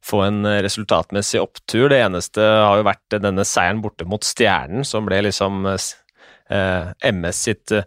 [0.01, 1.91] få en resultatmessig opptur.
[1.93, 7.43] Det eneste har jo vært denne seieren borte mot Stjernen, som ble liksom eh, MS
[7.45, 7.85] sitt eh,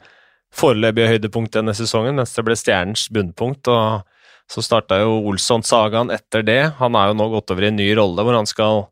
[0.54, 3.66] foreløpige høydepunkt denne sesongen, mens det ble Stjernens bunnpunkt.
[3.74, 4.06] og
[4.50, 6.62] Så starta jo Olsson-sagaen etter det.
[6.78, 8.84] Han er jo nå gått over i en ny rolle hvor han skal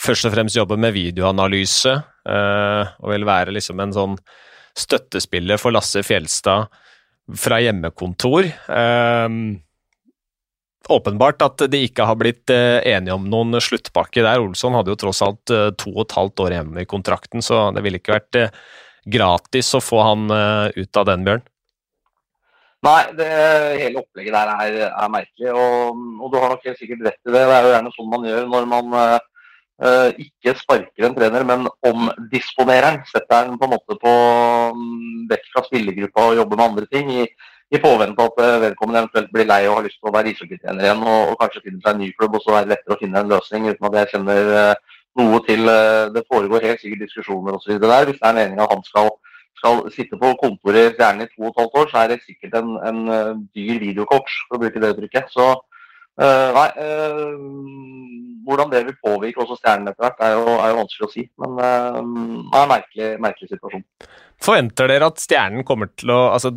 [0.00, 1.96] først og fremst jobber med videoanalyse,
[2.28, 4.20] eh, og vil være liksom en sånn
[4.78, 6.70] støttespiller for Lasse Fjelstad
[7.38, 8.48] fra hjemmekontor.
[8.48, 9.28] Eh,
[10.90, 14.42] åpenbart at de ikke har blitt eh, enige om noen sluttpakke der.
[14.42, 17.84] Olsson hadde jo tross alt to og et halvt år hjemme i kontrakten, så det
[17.84, 18.42] ville ikke vært
[19.10, 21.46] gratis å få han ut av den, Bjørn?
[22.80, 23.26] Nei, det,
[23.76, 25.50] hele opplegget der er, er merkelig.
[25.52, 27.42] Og, og, du har nok helt sikkert rett i det.
[27.44, 28.94] Det er jo gjerne sånn man gjør når man
[29.80, 32.98] ikke sparker en trener, men omdisponerer den.
[33.08, 34.12] Setter den på en måte på
[34.76, 37.12] um, vekk fra spillergruppa og jobber med andre ting.
[37.22, 37.24] I,
[37.70, 41.04] i påvente at vedkommende eventuelt blir lei og har lyst til å være ishockeytrener igjen
[41.06, 43.22] og, og, kanskje finne seg en ny klubb, og så er det lettere å finne
[43.22, 47.56] en løsning uten at jeg kjenner uh, noe til eh, Det foregår helt sikkert diskusjoner
[47.56, 47.78] osv.
[47.80, 48.06] der.
[48.08, 49.10] Hvis det er meninga at han skal,
[49.58, 52.56] skal sitte på kontoret gjerne i to og et halvt år, så er det sikkert
[52.60, 55.32] en, en eh, dyr videocoach, for å bruke det uttrykket.
[55.34, 55.48] Så
[56.20, 57.36] uh, nei uh,
[58.50, 61.24] Hvordan det vil påvirke også Stjernen etter hvert, er jo, er jo vanskelig å si.
[61.38, 63.84] Men uh, det er en merkelig, merkelig situasjon.
[64.40, 66.50] Forventer dere at Stjernen kommer til å altså,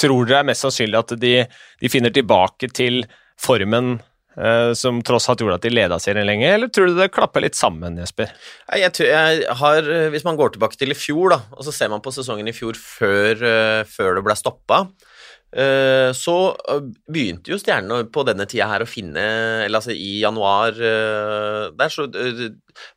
[0.00, 1.36] Tror dere er mest sannsynlig at de,
[1.80, 3.02] de finner tilbake til
[3.40, 3.96] formen
[4.34, 7.44] Eh, som tross alt gjorde at de leda serien lenge, eller tror du det klapper
[7.44, 8.32] litt sammen, Jesper?
[8.74, 11.92] Jeg, tror jeg har, Hvis man går tilbake til i fjor, da, og så ser
[11.92, 15.13] man på sesongen i fjor før, eh, før det ble stoppa, Eh,
[15.54, 16.34] så
[16.66, 19.22] eh, begynte jo stjernene på denne tida her å finne
[19.62, 22.08] Eller altså i januar eh, der, så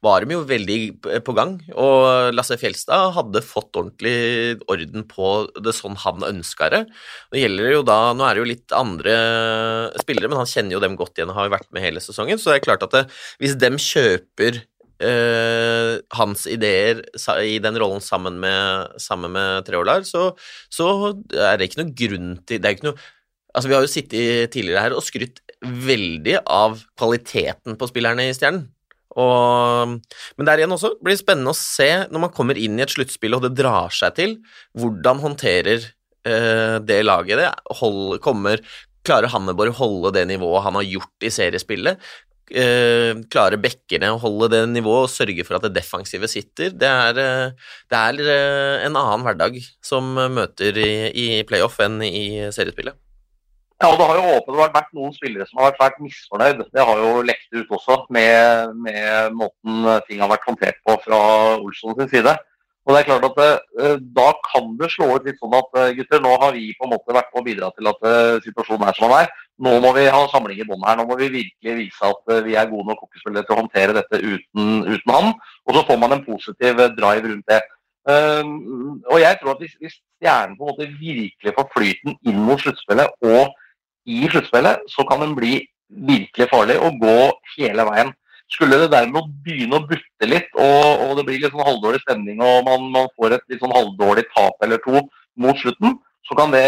[0.02, 0.78] var de jo veldig
[1.22, 1.52] på gang.
[1.78, 5.28] Og Lasse Fjelstad hadde fått ordentlig orden på
[5.62, 6.80] det sånn han ønska det.
[7.30, 9.14] Nå gjelder jo da Nå er det jo litt andre
[10.02, 12.42] spillere, men han kjenner jo dem godt igjen og har jo vært med hele sesongen,
[12.42, 13.04] så det er klart at det,
[13.44, 14.64] hvis dem kjøper
[14.98, 17.04] Uh, hans ideer
[17.46, 20.32] i den rollen sammen med, sammen med Treolar, så,
[20.74, 20.88] så,
[21.38, 22.98] er det ikke noe grunn til Det er ikke noe
[23.58, 28.34] Altså, vi har jo sittet tidligere her og skrytt veldig av kvaliteten på spillerne i
[28.38, 28.68] Stjernen.
[29.18, 29.96] Og,
[30.38, 32.94] men der igjen også blir det spennende å se, når man kommer inn i et
[32.94, 34.36] sluttspill og det drar seg til,
[34.78, 37.50] hvordan håndterer uh, det laget det?
[37.80, 38.62] Hold, kommer,
[39.08, 41.98] Klarer Hanneborg holde det nivået han har gjort i seriespillet?
[42.52, 46.90] Eh, klare bekkene å holde det nivået og sørge for at det defensive sitter, det
[46.90, 52.48] er, eh, det er eh, en annen hverdag som møter i, i playoff enn i
[52.54, 52.98] seriespillet.
[53.78, 56.62] Ja, og Det har jo åpenbart vært noen spillere som har vært svært misfornøyd.
[56.74, 61.20] Det har jo lekt ut også, med, med måten ting har vært håndtert på fra
[61.60, 62.34] Olsson sin side.
[62.88, 65.90] Og det er klart at uh, Da kan det slå ut litt sånn at uh,
[65.98, 68.88] gutter, nå har vi på en måte vært med å bidra til at uh, situasjonen
[68.88, 69.32] er som den er.
[69.68, 71.00] Nå må vi ha samling i bånn her.
[71.00, 74.22] Nå må vi virkelig vise at vi er gode nok hockeyspillere til å håndtere dette
[74.22, 75.34] uten, uten han.
[75.66, 77.64] Og så får man en positiv drive rundt det.
[78.08, 82.40] Ehm, og jeg tror at hvis, hvis Stjernen på en måte virkelig får flyten inn
[82.48, 83.52] mot sluttspillet og
[84.08, 87.18] i sluttspillet, så kan den bli virkelig farlig og gå
[87.58, 88.14] hele veien.
[88.48, 92.40] Skulle det derimot begynne å butte litt, og, og det blir litt sånn halvdårlig stemning,
[92.40, 95.02] og man, man, får et litt sånn halvdårlig tap eller to
[95.44, 96.64] mot slutten, så kan det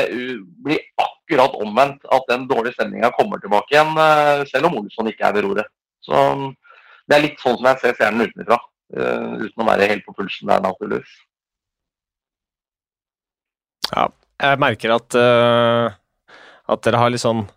[0.64, 2.04] bli akkurat omvendt.
[2.12, 5.72] At den dårlige stemninga kommer tilbake igjen, uh, selv om Olsson ikke er ved roret.
[6.04, 6.50] Så um,
[7.08, 8.60] det er litt sånn som jeg ser serien utenfra,
[9.00, 11.16] uh, uten å være helt på pulsen der, naturligvis.
[13.90, 14.10] Ja,
[14.44, 16.36] jeg merker at, uh,
[16.70, 17.48] at dere har litt sånn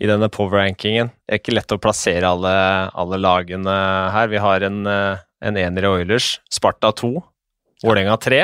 [0.00, 1.10] i denne power-rankingen.
[1.26, 2.54] Det er ikke lett å plassere alle,
[2.96, 3.74] alle, lagene
[4.14, 4.30] her.
[4.32, 7.12] Vi har en, en ener i Oilers, Sparta 2,
[7.84, 8.40] Vålerenga 3.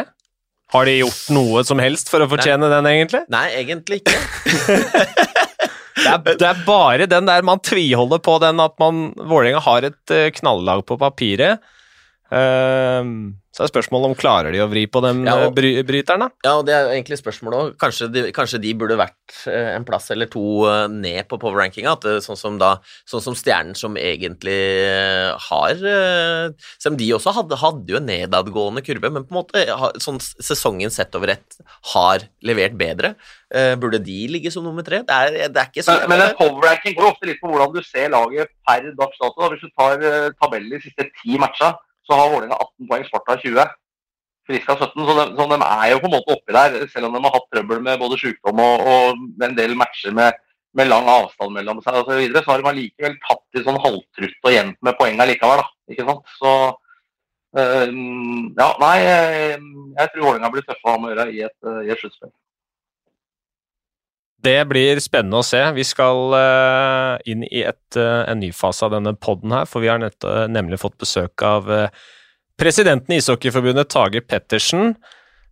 [0.75, 3.23] Har de gjort noe som helst for å fortjene den, egentlig?
[3.33, 4.17] Nei, egentlig ikke.
[6.03, 9.87] det, er, det, er, bare den der man tviholder på den at man Vålerenga har
[9.89, 11.63] et knallag knalllag på papiret.
[12.27, 16.27] Uh, så er spørsmålet om klarer de å vri på den ja, og, bry, bryteren,
[16.27, 16.45] da?
[16.45, 17.71] Ja, og det er jo egentlig spørsmålet òg.
[17.81, 21.95] Kanskje, kanskje, de burde vært eh, en plass eller to eh, ned på power-rankinga.
[22.21, 22.75] Sånn som da,
[23.09, 28.09] sånn som Stjernen, som egentlig eh, har Selv om de også hadde, hadde, jo en
[28.11, 29.65] nedadgående kurve, men på en måte
[30.05, 31.57] sånn sesongen sett over ett
[31.95, 33.15] har levert bedre.
[33.81, 35.01] Burde de ligge som nummer tre?
[35.07, 37.73] Det er, det er ikke så Men, men en power-ranking går ofte litt på hvordan
[37.73, 39.51] du ser laget per dags dato.
[39.55, 40.03] Hvis du tar
[40.37, 41.73] tabellen de siste ti matcha
[42.07, 43.67] så har Vålerenga 18 poeng, Sparta 20.
[44.47, 47.17] Friska 17, så de, så de, er jo på en måte oppi der, selv om
[47.17, 50.39] de har hatt trøbbel med både sykdom og, og en del matcher med,
[50.79, 52.13] med lang avstand mellom seg osv.
[52.13, 55.65] Så, videre, så har de allikevel tatt litt sånn halvtrutt og gjemt med poeng likevel.
[55.65, 56.35] da, ikke sant?
[56.39, 56.53] Så
[57.59, 57.97] øh,
[58.61, 59.61] ja, nei, jeg,
[59.99, 62.35] jeg tror Vålerenga blir tøffe å ha med å gjøre i et, i et sluttspill.
[64.47, 65.59] Det blir spennende å se.
[65.75, 69.83] Vi skal uh, inn i et, uh, en ny fase av denne poden her, for
[69.83, 71.67] vi har nett, uh, nemlig fått besøk av
[72.61, 74.95] presidenten i Ishockeyforbundet, Tage Pettersen.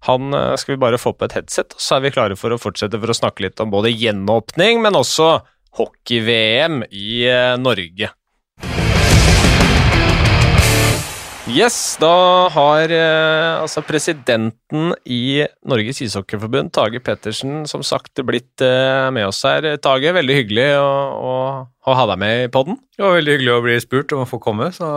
[0.06, 2.60] Han skal vi bare få på et headset, og så er vi klare for å
[2.60, 5.30] fortsette for å snakke litt om både gjenåpning, men også
[5.80, 7.24] hockey-VM i
[7.60, 8.10] Norge.
[11.44, 19.10] Yes, da har eh, altså presidenten i Norges ishockeyforbund, Tage Pettersen, som sagt blitt eh,
[19.12, 19.66] med oss her.
[19.84, 20.88] Tage, veldig hyggelig å,
[21.20, 21.34] å,
[21.68, 22.80] å ha deg med i poden.
[22.96, 24.88] Det var veldig hyggelig å bli spurt om å få komme, så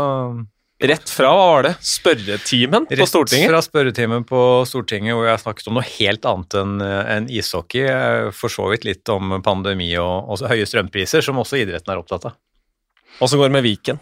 [0.77, 1.75] Rett fra hva var det?
[1.81, 3.49] spørretimen på Stortinget?
[3.49, 7.89] Rett fra spørretimen på Stortinget hvor jeg snakket om noe helt annet enn en ishockey.
[8.37, 12.29] For så vidt litt om pandemi og, og høye strømpriser, som også idretten er opptatt
[12.29, 12.37] av.
[13.25, 13.99] Åssen går det med Viken?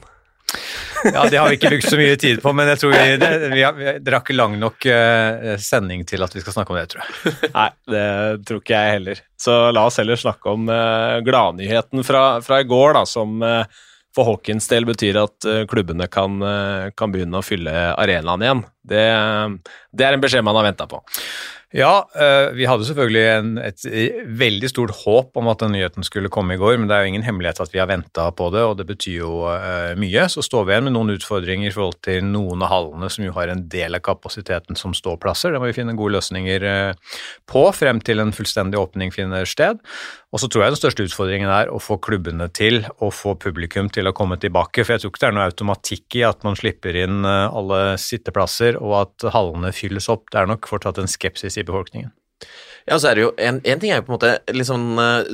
[1.13, 3.32] Ja, Det har vi ikke brukt så mye tid på, men jeg tror vi, det,
[3.54, 6.80] vi, har, vi drar ikke lang nok uh, sending til at vi skal snakke om
[6.80, 7.52] det, tror jeg.
[7.56, 8.06] Nei, det
[8.48, 9.24] tror ikke jeg heller.
[9.46, 13.84] Så la oss heller snakke om uh, gladnyheten fra, fra, i går, da, som uh,
[14.15, 16.39] for Hawkins del betyr at klubbene kan,
[16.96, 18.62] kan, begynne å fylle arenaen igjen.
[18.88, 19.02] Det,
[19.91, 21.02] det er en beskjed man har venta på.
[21.75, 23.83] Ja, eh, vi hadde selvfølgelig en, et
[24.39, 27.11] veldig stort håp om at den nyheten skulle komme i går, men det er jo
[27.11, 30.23] ingen hemmelighet at vi har venta på det, og det betyr jo uh, mye.
[30.31, 33.35] Så står vi igjen med noen utfordringer i forhold til noen av hallene som jo
[33.35, 35.51] har en del av kapasiteten som ståplasser.
[35.51, 37.19] Det må vi finne gode løsninger uh,
[37.51, 39.83] på frem til en fullstendig åpning finner sted.
[40.36, 43.88] Og så tror jeg den største utfordringen er å få klubbene til å få publikum
[43.88, 46.60] til å komme tilbake, for jeg tror ikke det er noe automatikk i at man
[46.60, 50.28] slipper inn alle sitteplasser og at hallene fylles opp.
[50.34, 52.12] Det er nok fortsatt en skepsis i befolkningen.
[52.86, 54.82] Ja, så er det jo, en, en ting er jo på en måte liksom,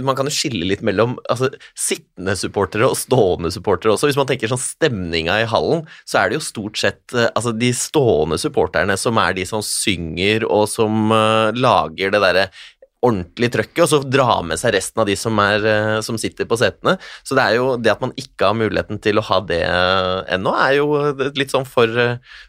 [0.06, 4.08] Man kan jo skille litt mellom altså, sittende supportere og stående supportere også.
[4.08, 7.52] Hvis man tenker sånn stemninga i hallen, så er det jo stort sett eh, altså,
[7.52, 12.46] de stående supporterne som er de som synger og som uh, lager det derre
[13.02, 16.48] ordentlig trøkket, og så dra med seg resten av de som, er, eh, som, sitter
[16.50, 16.98] på setene.
[17.26, 19.62] Så det er jo det at man ikke har muligheten til å ha det
[20.36, 20.88] ennå, er jo
[21.38, 21.90] litt sånn for,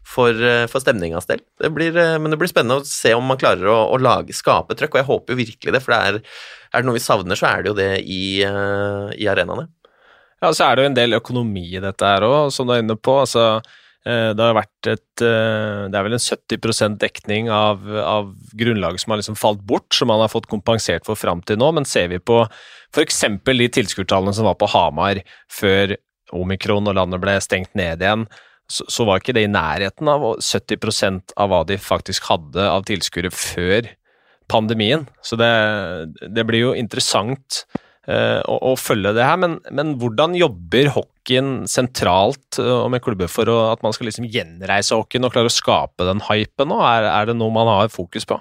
[0.04, 1.42] for, for stemningas del.
[1.62, 4.76] Det blir, men det blir spennende å se om man klarer å, å lage, skape
[4.78, 6.40] trøkk, og jeg håper jo virkelig det, for det er,
[6.72, 9.70] er det noe vi savner, så er det jo det i, eh, i arenaene.
[10.42, 12.82] Ja, så er det jo en del økonomi i dette her òg, som du er
[12.82, 13.20] inne på.
[13.22, 18.32] altså Eh, det har vært et eh, Det er vel en 70% dekning av, av
[18.58, 21.68] grunnlaget som har liksom falt bort, som man har fått kompensert for fram til nå.
[21.76, 22.40] Men ser vi på
[22.92, 23.20] f.eks.
[23.46, 25.94] de tilskuertallene som var på Hamar før
[26.32, 28.26] omikron og landet ble stengt ned igjen,
[28.70, 32.86] så, så var ikke det i nærheten av 70% av hva de faktisk hadde av
[32.88, 33.90] tilskuere før
[34.52, 35.06] pandemien.
[35.24, 35.52] Så det,
[36.32, 37.64] det blir jo interessant
[38.02, 39.36] å, å, følge det her.
[39.38, 44.08] Men, men hvordan jobber hockey hockeyen sentralt eh, og med klubber for at man skal
[44.08, 46.80] liksom gjenreise hockeyen og klare å skape den hypen nå?
[46.82, 48.40] Er, er, det noe man har fokus på?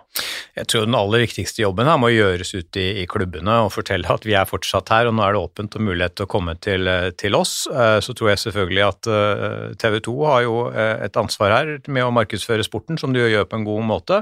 [0.57, 4.09] Jeg tror den aller viktigste jobben her må gjøres ute i, i, klubbene og fortelle
[4.09, 6.57] at vi er fortsatt her, og nå er det åpent og mulighet til å komme
[6.59, 7.67] til, eh, til oss.
[7.69, 9.11] Eh, så tror jeg selvfølgelig at
[9.81, 13.59] TV 2 har jo et ansvar her med å markedsføre sporten, som de gjør på
[13.59, 14.21] en god måte.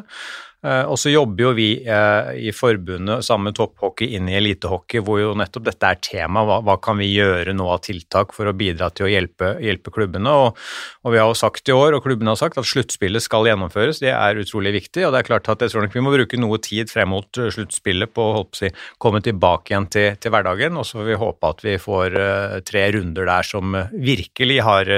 [0.59, 5.31] Og så jobber jo vi i forbundet sammen med topphockey inn i elitehockey, hvor jo
[5.39, 6.43] nettopp dette er tema.
[6.43, 9.93] Hva, hva kan vi gjøre nå av tiltak for å bidra til å hjelpe, hjelpe
[9.95, 10.33] klubbene.
[10.35, 10.59] Og,
[11.05, 14.01] og, vi har jo sagt i år, og klubbene har sagt, at sluttspillet skal gjennomføres.
[14.03, 15.05] Det er utrolig viktig.
[15.07, 17.39] og det er klart at jeg tror nok vi må bruke noe tid frem mot
[17.39, 20.75] sluttspillet på å si, komme tilbake igjen til, til, hverdagen.
[20.75, 22.21] Og så får vi håpe at vi får
[22.67, 24.95] tre runder der som virkelig har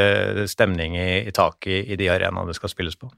[0.49, 3.14] stemning i, i taket i, i de arenaene det skal spilles på.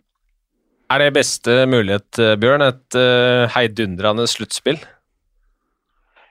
[0.92, 2.66] Er det beste mulighet, eh, Bjørn?
[2.68, 4.82] Et uh, heidundrende sluttspill?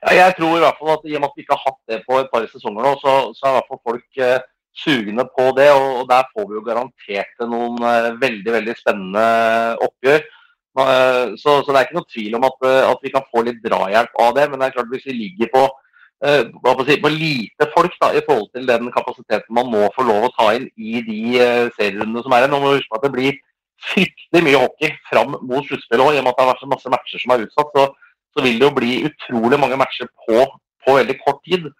[0.02, 1.80] Ja, jeg tror i hvert fall at i og med at vi ikke har hatt
[1.88, 4.44] det på et par sesonger nå, så, så er i hvert fall folk eh,
[4.82, 5.68] sugne på det.
[5.72, 7.78] Og, der får vi jo garantert noen
[8.20, 9.26] veldig veldig spennende
[9.86, 10.26] oppgjør.
[10.72, 14.20] Så, så, det er ikke noe tvil om at, at, vi kan få litt drahjelp
[14.24, 14.48] av det.
[14.50, 15.62] Men det er klart hvis vi ligger på,
[16.88, 20.34] si, på lite folk da, i forhold til den kapasiteten man må få lov å
[20.34, 21.22] ta inn i de
[21.78, 22.52] serierundene som er her.
[22.52, 23.38] Nå må vi huske at det blir
[23.90, 26.72] fryktelig mye hockey fram mot sluttspillet òg, i og med at det har vært så
[26.72, 27.72] masse matcher som er utsatt.
[27.76, 27.86] Så,
[28.32, 30.44] så vil det jo bli utrolig mange matcher på,
[30.84, 31.70] på veldig kort tid.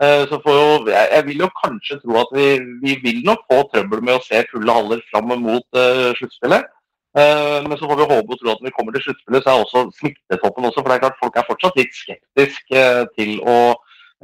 [0.00, 2.46] Eh, så jo, jeg, vil jo kanskje tro at vi,
[2.84, 6.70] vi, vil nok få trøbbel med å se fulle haller fram mot uh, sluttspillet.
[7.10, 9.52] Uh, men så får vi håpe og tro at når vi kommer til sluttspillet, så
[9.52, 10.80] er også smittetoppen også.
[10.80, 12.86] For det er klart folk er fortsatt litt skeptiske
[13.18, 13.58] til å,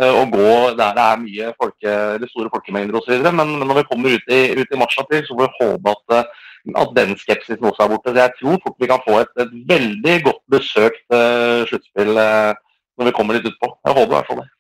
[0.07, 0.49] å, gå
[0.81, 1.99] der det er mye folke,
[2.33, 3.19] store folkemengder osv.
[3.27, 6.33] Men, men når vi kommer ut i, ut i mars-april, så får vi håpe at
[6.75, 8.13] at den skepsisen også er borte.
[8.13, 12.53] Så jeg tror fort vi kan få et, et veldig godt besøkt uh, sluttspill uh,
[12.97, 13.71] når vi kommer litt utpå.
[13.87, 14.51] Jeg håper i hvert fall det.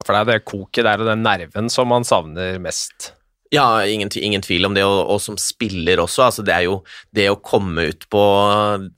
[0.00, 3.12] For det er det koket der og den nerven som man savner mest.
[3.50, 6.22] Ja, ingen, ingen, tvil om det, og, og, som spiller også.
[6.28, 6.76] Altså det er jo
[7.14, 8.22] det å komme ut på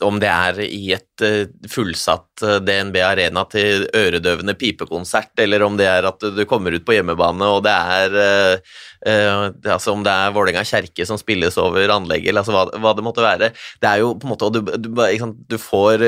[0.04, 5.76] Om det er i et uh, fullsatt uh, DNB Arena til øredøvende pipekonsert, eller om
[5.76, 10.12] det er at du kommer ut på hjemmebane og det er uh, altså Om det
[10.14, 13.48] er Vålerenga kjerke som spilles over anlegget, eller altså hva, hva, det måtte være.
[13.82, 14.92] Det er jo på en måte Du, du,
[15.50, 16.04] du får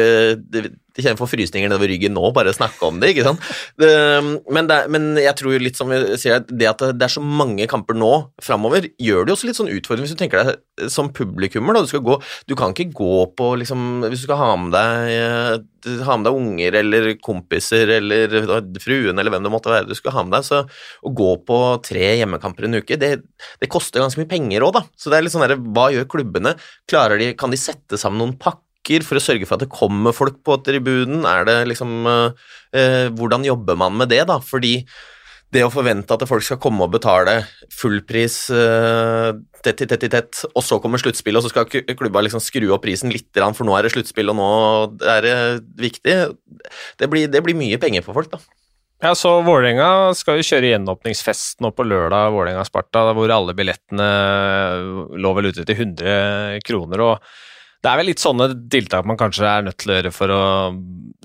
[0.47, 0.63] det,
[0.95, 3.11] de kjenner for frysninger nedover ryggen nå, bare snakke om det.
[3.13, 3.43] ikke sant?
[3.83, 7.67] Men, det, men, jeg tror litt som vi sier, det at det er så mange
[7.71, 11.75] kamper nå framover, gjør det også litt sånn utfordrende hvis du tenker deg som publikummer.
[11.75, 14.75] da, Du skal gå, du kan ikke gå på liksom, Hvis du skal ha med
[14.75, 18.35] deg eh, ha med deg unger eller kompiser eller
[18.83, 20.63] fruen eller hvem det måtte være du skulle ha med deg, så
[21.05, 23.15] å gå på tre hjemmekamper en uke, det,
[23.61, 24.85] det koster ganske mye penger òg, da.
[24.97, 26.55] Så det er litt sånn der, hva gjør klubbene?
[26.91, 28.61] Klarer de, Kan de sette sammen noen pakker?
[28.85, 31.23] for å sørge for at det kommer folk på tribunen?
[31.25, 34.37] Er det liksom eh, Hvordan jobber man med det, da?
[34.45, 34.75] Fordi
[35.55, 37.39] det å forvente at folk skal komme og betale
[37.73, 39.31] fullpris eh,
[39.65, 42.67] tett i tett i tett, og så kommer sluttspillet, og så skal klubba liksom skru
[42.75, 44.51] opp prisen litt, for nå er det sluttspill, og nå
[45.15, 45.39] er det
[45.81, 46.19] viktig,
[47.01, 48.43] det blir, det blir mye penger for folk, da.
[49.05, 54.07] Ja, så Vålerenga skal jo kjøre gjenåpningsfest nå på lørdag, Vålerenga-Sparta, hvor alle billettene
[55.21, 57.03] lå vel ute til 100 kroner.
[57.05, 57.35] og
[57.85, 60.43] det er vel litt sånne tiltak man kanskje er nødt til å gjøre for å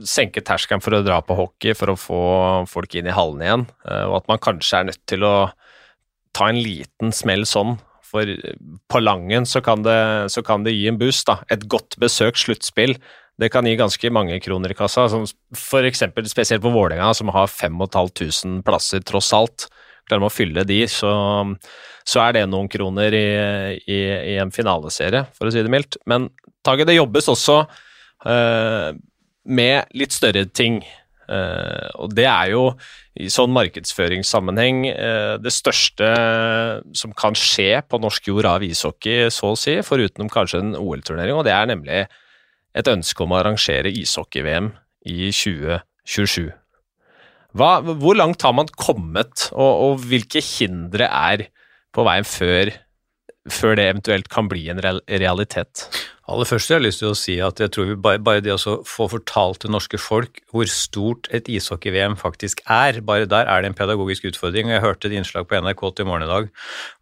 [0.07, 2.24] senke terskelen for å dra på hockey, for å få
[2.72, 5.36] folk inn i hallene igjen, eh, og at man kanskje er nødt til å
[6.36, 7.78] ta en liten smell sånn.
[8.10, 8.26] For
[8.89, 9.99] på Langen så kan det,
[10.34, 11.28] så kan det gi en boost.
[11.30, 11.43] da.
[11.53, 12.95] Et godt besøkt sluttspill
[13.39, 15.07] det kan gi ganske mange kroner i kassa.
[15.12, 15.24] Som
[15.86, 19.70] eksempel, spesielt på Vålerenga, som har 5500 plasser tross alt.
[20.10, 21.12] Klarer man å fylle de, så,
[22.07, 23.28] så er det noen kroner i,
[23.86, 23.99] i,
[24.34, 25.99] i, en finaleserie, for å si det mildt.
[26.10, 26.28] Men
[26.66, 28.89] Tage, det jobbes også uh,
[29.49, 30.82] med litt større ting.
[31.30, 32.64] Uh, og det er jo
[33.20, 36.07] i sånn markedsføringssammenheng uh, det største
[36.97, 41.38] som kan skje på norsk jord av ishockey, så å si, foruten kanskje en OL-turnering,
[41.38, 42.01] og det er nemlig
[42.78, 44.74] et ønske om å arrangere ishockey-VM
[45.10, 46.49] i 2027.
[47.57, 51.47] Hva, hvor langt har man kommet, og, og hvilke hindre er
[51.95, 52.74] på veien før,
[53.49, 55.88] før det eventuelt kan bli en realitet?
[56.30, 58.53] Aller først har jeg lyst til å si at jeg tror vi bare, bare det
[58.53, 63.63] å få fortalt til norske folk hvor stort et ishockey-VM faktisk er, bare der er
[63.63, 64.69] det en pedagogisk utfordring.
[64.69, 66.49] og Jeg hørte et innslag på NRK til morgen i dag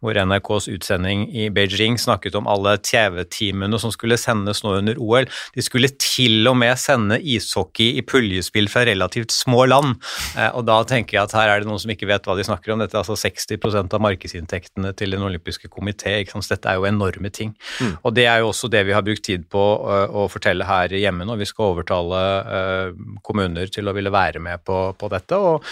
[0.00, 5.28] hvor NRKs utsending i Beijing snakket om alle TV-teamene som skulle sendes nå under OL.
[5.56, 9.98] De skulle til og med sende ishockey i puljespill fra relativt små land.
[10.38, 12.48] Eh, og da tenker jeg at her er det noen som ikke vet hva de
[12.48, 12.80] snakker om.
[12.80, 16.16] Dette er altså 60% av markedsinntektene til Den olympiske komité.
[16.24, 17.52] Dette er jo enorme ting.
[17.82, 17.96] Mm.
[18.06, 20.64] Og det er jo også det vi har brukt brukt tid på eh, å fortelle
[20.64, 25.08] her hjemme når vi skal overtale eh, kommuner til å ville være med på, på
[25.08, 25.36] dette.
[25.36, 25.64] og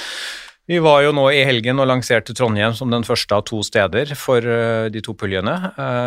[0.67, 4.17] vi var jo nå i helgen og lanserte Trondheim som den første av to steder
[4.19, 5.55] for eh, de to puljene,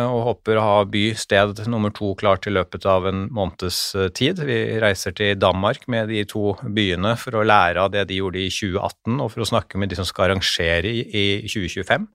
[0.04, 4.44] og håper å ha by sted nummer to klart i løpet av en måneds tid.
[4.44, 8.42] Vi reiser til Danmark med de to byene for å lære av det de gjorde
[8.44, 12.10] i 2018, og for å snakke med de som skal arrangere i 2025.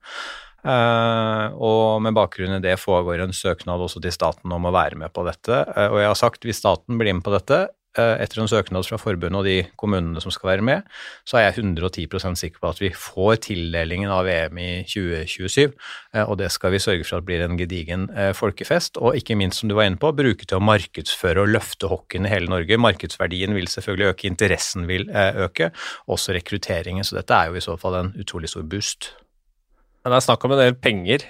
[0.65, 4.97] Uh, og med bakgrunn i det foregår en søknad også til staten om å være
[4.97, 5.61] med på dette.
[5.75, 7.59] Uh, og jeg har sagt hvis staten blir med på dette,
[7.99, 10.87] uh, etter en søknad fra forbundet og de kommunene som skal være med,
[11.21, 15.75] så er jeg 110% sikker på at vi får tildelingen av VM i 2027.
[16.23, 18.97] og det skal vi sørge for at blir en gedigen folkefest.
[18.97, 22.25] Og ikke minst, som du var inne på, bruke til å markedsføre og løfte hockeyen
[22.25, 22.81] i hele Norge.
[22.81, 25.69] Markedsverdien vil selvfølgelig øke, interessen vil øke,
[26.09, 27.05] også rekrutteringen.
[27.05, 29.13] Så dette er jo i så fall en utrolig stor boost.
[30.05, 31.23] Men det er snakk om en del penger.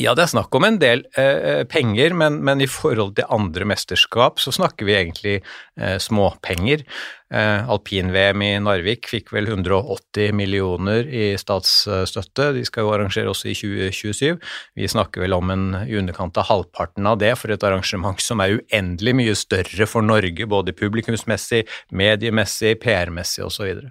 [0.00, 3.66] Ja, det er snakk om en del eh, penger, men, men, i forhold til andre
[3.68, 6.82] mesterskap så snakker vi egentlig eh, småpenger.
[7.30, 13.52] Eh, Alpin-VM i Narvik fikk vel 180 millioner i statsstøtte, de skal jo arrangere også
[13.52, 14.40] i 2027.
[14.80, 18.42] Vi snakker vel om en i underkant av halvparten av det for et arrangement som
[18.42, 23.84] er uendelig mye større for Norge, både publikumsmessig, mediemessig, PR-messig osv.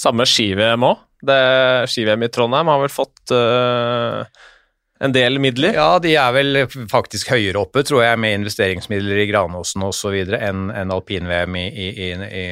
[0.00, 1.05] Samme ski-VM òg.
[1.24, 4.26] Ski-VM i Trondheim har vel fått uh,
[5.02, 5.74] en del midler?
[5.76, 6.58] Ja, de er vel
[6.88, 10.14] faktisk høyere oppe, tror jeg, med investeringsmidler i Granåsen osv.
[10.38, 12.44] enn en alpin-VM i, i, i,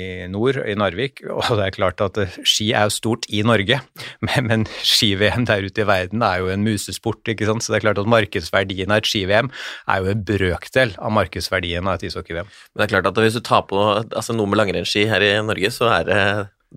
[0.00, 1.22] i, nord, i Narvik.
[1.30, 3.78] Og det er klart at eh, ski er jo stort i Norge,
[4.26, 7.62] men, men ski-VM der ute i verden er jo en musesport, ikke sant.
[7.62, 11.86] Så det er klart at markedsverdien av et ski-VM er jo en brøkdel av markedsverdien
[11.86, 12.50] av et ishockey-VM.
[12.50, 15.34] Men det er klart at hvis du tar på altså, noe med langrennsski her i
[15.46, 16.20] Norge, så er det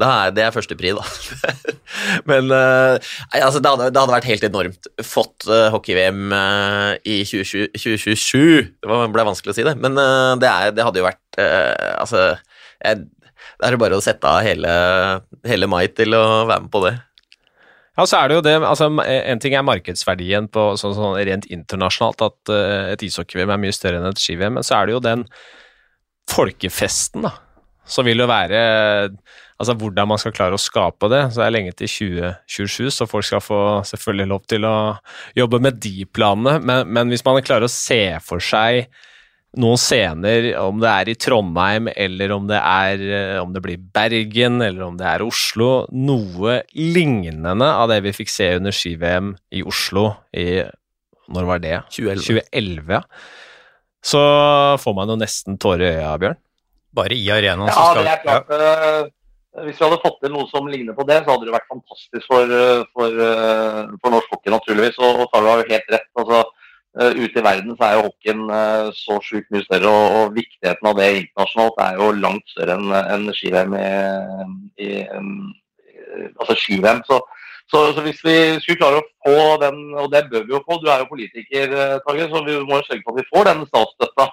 [0.05, 1.03] er det førstepri, da.
[2.29, 2.97] Men uh,
[3.33, 4.89] altså, det, hadde, det, hadde, vært helt enormt.
[5.01, 10.49] Fått uh, hockey-VM uh, i 2020, 2027 Det ble vanskelig å si det, men det,
[10.49, 14.71] er, det, hadde jo vært Altså jeg, Det er jo bare å sette av hele,
[15.49, 16.93] hele mai til å være med på det.
[17.97, 21.49] Ja, så er det jo det, altså En ting er markedsverdien på sånn, sånn rent
[21.49, 22.53] internasjonalt, at
[22.93, 25.25] et ishockey-VM er mye større enn et ski-VM, men så er det jo den
[26.29, 27.33] folkefesten, da,
[27.87, 28.61] som vil jo være
[29.57, 31.23] altså hvordan man skal klare å skape det.
[31.31, 34.77] Så det er lenge til 2027, så folk skal få selvfølgelig lov til å
[35.37, 36.57] jobbe med de planene.
[36.61, 38.87] Men, men hvis man klarer å se for seg
[39.57, 43.81] noen scener, om det er i Trondheim, eller om det, er, eh, om det blir
[43.95, 49.33] Bergen, eller om det er Oslo, noe lignende av det vi fikk se under ski-VM
[49.57, 50.61] i Oslo i
[51.33, 51.77] Når var det?
[51.91, 52.45] 2011.
[52.53, 53.01] 2011 ja.
[54.07, 54.19] Så
[54.79, 56.37] får man jo nesten tårer i øya, Bjørn.
[56.95, 58.53] Bare i arenaen, ja, så skal Ja, det er klart.
[58.53, 59.16] Uh
[59.65, 62.25] hvis vi hadde fått til noe som ligner på det, så hadde det vært fantastisk
[62.29, 64.99] for, eh, for, eh, for norsk hockey, naturligvis.
[65.01, 66.09] Og, og Tara har jo helt rett.
[66.21, 66.43] altså
[66.97, 68.43] uh, Ute i verden så er jo hockeyen
[68.97, 72.93] så sjukt mye større, og, og, viktigheten av det internasjonalt er jo langt større enn
[72.99, 73.89] en ski-VM i,
[74.81, 74.89] i
[76.39, 77.03] altså ski-VM.
[77.09, 77.19] Så,
[77.69, 80.79] så, så, hvis vi skulle klare å få den, og det bør vi jo få,
[80.81, 81.77] du er jo politiker,
[82.07, 84.27] Tage, så vi må jo sørge for at vi får den statsstøtta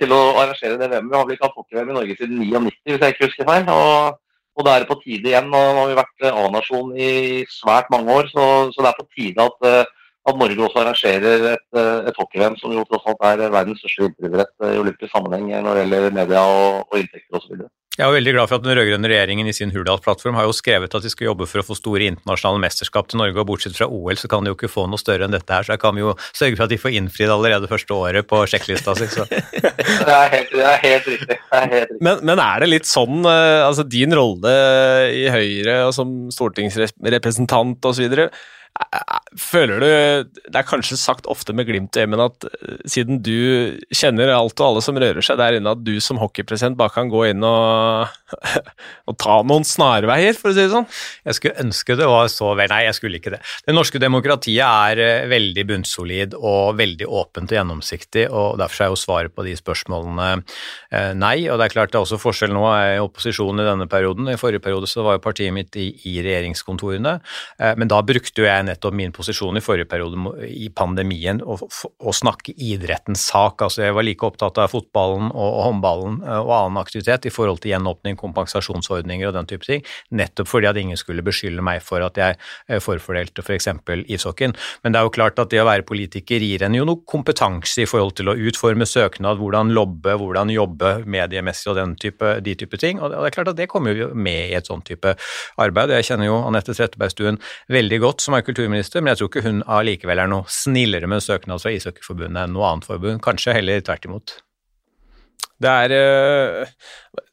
[0.00, 1.12] til å arrangere det VM.
[1.12, 3.68] Vi har vel ikke hatt hockey-VM i Norge siden 99, hvis jeg ikke husker feil.
[3.76, 4.20] og
[4.58, 5.48] og da er det på tide igjen.
[5.52, 7.10] Nå har vi vært eh, A-nasjon i
[7.52, 8.44] svært mange år, så,
[8.74, 12.58] så, det er på tide at, eh, at Norge også arrangerer et, eh, et hockey-VM,
[12.60, 16.42] som jo tross alt er verdens største vinteridrett i olympisk sammenheng når det gjelder media
[16.44, 17.62] og, og inntekter osv.
[18.00, 20.94] Jeg er veldig glad for at den rød-grønne regjeringen i sin Hurdalsplattform har jo skrevet
[20.96, 23.90] at de skal jobbe for å få store internasjonale mesterskap til Norge, og bortsett fra
[23.92, 25.98] OL så kan de jo ikke få noe større enn dette her, så jeg kan
[26.00, 29.10] jo sørge for at de får innfridd allerede første året på sjekklista si.
[29.28, 31.36] det, er helt, det, er helt, riktig.
[31.52, 32.00] Er helt riktig.
[32.08, 34.54] Men, men, er det litt sånn, eh, altså din rolle
[35.12, 38.16] i Høyre og som stortingsrepresentant osv.,
[39.38, 39.88] Føler du
[40.50, 44.58] Det er kanskje sagt ofte med glimt i øyet, at eh, siden du kjenner alt
[44.58, 47.44] og alle som rører seg der inne, at du som hockeypresident bare kan gå inn
[47.46, 48.10] og,
[49.10, 50.88] og ta noen snarveier, for å si det sånn?
[51.28, 52.72] Jeg skulle ønske det var så vel.
[52.72, 53.40] Nei, jeg skulle ikke det.
[53.66, 58.92] Det norske demokratiet er eh, veldig bunnsolid og veldig åpent og gjennomsiktig, og derfor er
[58.94, 61.36] jo svaret på de spørsmålene eh, nei.
[61.46, 64.32] Og det er klart det er også forskjell nå, er i opposisjon i denne perioden.
[64.32, 67.16] I forrige periode så var jo partiet mitt i, i regjeringskontorene,
[67.78, 72.14] men da brukte jo jeg nettopp min posisjon i forrige periode i pandemien å, å
[72.14, 73.62] snakke idrettens sak.
[73.66, 77.34] Altså jeg var like opptatt av fotballen og, og håndballen eh, og annen aktivitet i
[77.34, 79.84] forhold til gjenåpning, kompensasjonsordninger og den type ting,
[80.16, 82.38] nettopp fordi at ingen skulle beskylde meg for at jeg
[82.68, 83.68] eh, forfordelte f.eks.
[83.86, 84.52] For ishockeyen.
[84.84, 87.84] Men det er jo klart at det å være politiker gir en jo noe kompetanse
[87.84, 92.80] i forhold til å utforme søknad, hvordan lobbe, hvordan jobbe mediemessig og type, de type
[92.80, 93.00] ting.
[93.00, 95.14] Og det er klart at det kommer jo med i et sånn type
[95.60, 95.94] arbeid.
[95.96, 97.40] Jeg kjenner jo Anette Trettebergstuen
[97.72, 101.24] veldig godt, som er kulturminister, men jeg tror ikke hun allikevel er noe snillere med
[101.24, 103.22] søknad fra Ishockeyforbundet enn noe annet forbund.
[103.24, 104.36] Kanskje heller tvert imot.
[105.60, 106.74] Det er eh,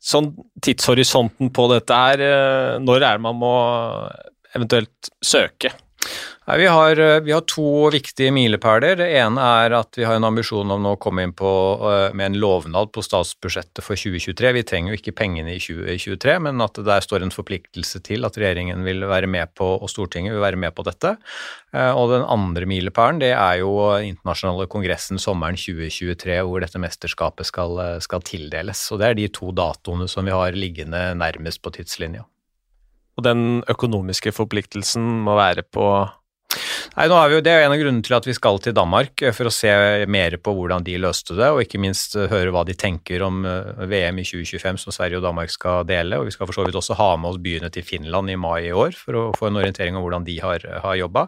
[0.04, 3.54] sånn tidshorisonten på dette her eh, Når er det man må
[4.58, 5.72] eventuelt søke?
[6.48, 8.94] Nei, vi, har, eh, vi, har, to viktige milepæler.
[9.02, 11.50] Det ene er at vi har en ambisjon om å komme inn på,
[11.90, 14.54] eh, med en lovnad på statsbudsjettet for 2023.
[14.56, 18.24] Vi trenger jo ikke pengene i 2023, men at det der står en forpliktelse til
[18.24, 21.18] at regjeringen vil være med på, og Stortinget vil være med på dette.
[21.76, 27.50] Eh, og den andre milepælen det er jo internasjonale kongressen sommeren 2023, hvor dette mesterskapet
[27.50, 28.86] skal, skal tildeles.
[28.96, 32.24] Og det er de to datoene som vi har liggende nærmest på tidslinja.
[33.18, 36.08] Og den økonomiske forpliktelsen må være på
[36.96, 38.74] Nei, nå er vi jo, Det er en av grunnene til at vi skal til
[38.78, 39.72] Danmark, eh, for å se
[40.10, 43.44] mer på hvordan de løste det, og ikke minst eh, høre hva de tenker om
[43.46, 46.18] eh, VM i 2025 som Sverige og Danmark skal dele.
[46.18, 48.70] og Vi skal for så vidt også ha med oss byene til Finland i mai
[48.70, 51.28] i år for å få en orientering om hvordan de har, har jobba.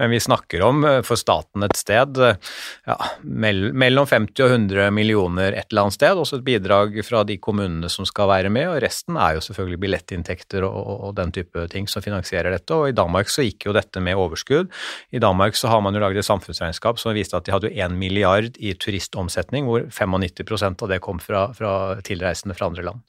[0.00, 5.68] Men vi snakker om for staten et sted ja, mellom 50 og 100 millioner et
[5.70, 9.18] eller annet sted, også et bidrag fra de kommunene som skal være med, og resten
[9.20, 12.76] er jo selvfølgelig billettinntekter og, og, og den type ting som finansierer dette.
[12.76, 14.72] og I Danmark så gikk jo dette med overskudd.
[15.10, 17.96] I Danmark så har man jo laget et samfunnsregnskap som viste at de hadde 1
[17.96, 23.04] milliard i turistomsetning, hvor 95% av det kom fra, fra tilreisende fra andre land.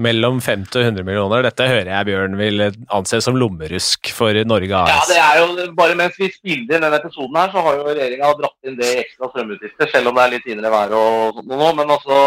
[0.00, 1.44] Mellom 50 og 100 millioner.
[1.44, 2.62] Dette hører jeg Bjørn vil
[2.96, 4.92] anse som lommerusk for Norge AS.
[4.92, 7.88] Ja, det er jo bare mens vi spiller inn denne episoden her, så har jo
[7.90, 11.40] regjeringa dratt inn det i ekstra strømutgifter, selv om det er litt finere vær og
[11.40, 11.70] sånt nå.
[11.80, 12.20] Men altså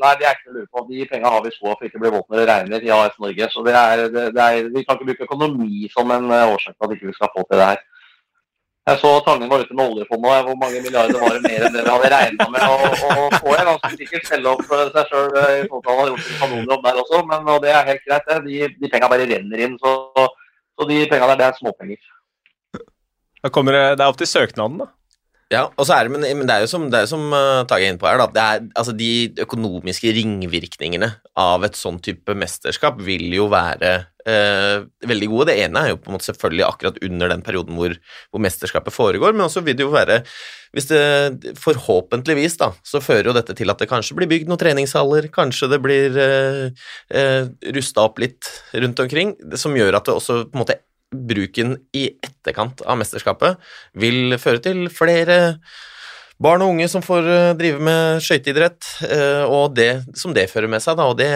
[0.00, 0.84] Nei, det er ikke å lure på.
[0.90, 3.16] De penga har vi så for ikke å bli våt når det regner i AS
[3.22, 3.48] Norge.
[3.52, 6.92] Så det er, det er, vi kan ikke bruke økonomi som en årsak til at
[6.92, 7.82] vi ikke skal få til det her.
[8.90, 11.82] Jeg så Tangen var ute med oljefondet, hvor mange milliarder var det mer enn det
[11.86, 13.52] vi hadde regna med å, å få.
[13.54, 16.86] Jeg ganske sikkert stelle opp seg sjøl i forhold til han har gjort en kanonjobb
[16.86, 18.32] der også, men det er helt greit.
[18.46, 19.76] De, de penga bare renner inn.
[19.78, 19.92] Så,
[20.74, 22.00] så de penga der, det er småpenger.
[23.40, 24.90] Da det, det er opp til søknaden, da.
[25.50, 27.90] Ja, og så er det, men, det er jo som, er som uh, Tage er
[27.90, 28.28] inne på her, da.
[28.38, 31.08] Er, altså, de økonomiske ringvirkningene
[31.42, 33.90] av et sånn type mesterskap vil jo være
[34.30, 35.48] uh, veldig gode.
[35.50, 37.96] Det ene er jo på en måte selvfølgelig akkurat under den perioden hvor,
[38.30, 40.20] hvor mesterskapet foregår, men også vil det jo være
[40.70, 44.60] hvis det Forhåpentligvis da, så fører jo dette til at det kanskje blir bygd noen
[44.60, 50.14] treningshaller, kanskje det blir uh, uh, rusta opp litt rundt omkring, som gjør at det
[50.14, 50.78] også på en måte
[51.10, 53.58] bruken i etterkant av mesterskapet
[53.98, 55.40] vil føre til flere
[56.40, 60.70] barn og unge som får eh, drive med skøyteidrett, eh, og det som det fører
[60.72, 60.96] med seg.
[60.98, 61.28] Da, og det,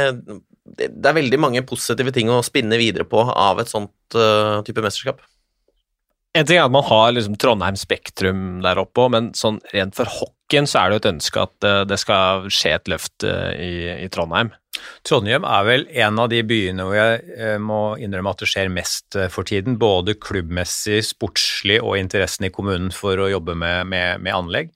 [0.64, 4.80] det, er veldig mange positive ting å spinne videre på av et sånt uh, type
[4.84, 5.20] mesterskap.
[6.34, 10.08] En ting er at man har liksom Trondheim Spektrum der oppe, men sånn rent for
[10.10, 14.08] hockeyen så er det jo et ønske at det skal skje et løft i, i
[14.10, 14.50] Trondheim.
[15.04, 18.70] Trondheim er vel en av de byene hvor jeg eh, må innrømme at det skjer
[18.72, 19.76] mest eh, for tiden.
[19.80, 24.72] Både klubbmessig, sportslig og interessen i kommunen for å jobbe med, med, med anlegg.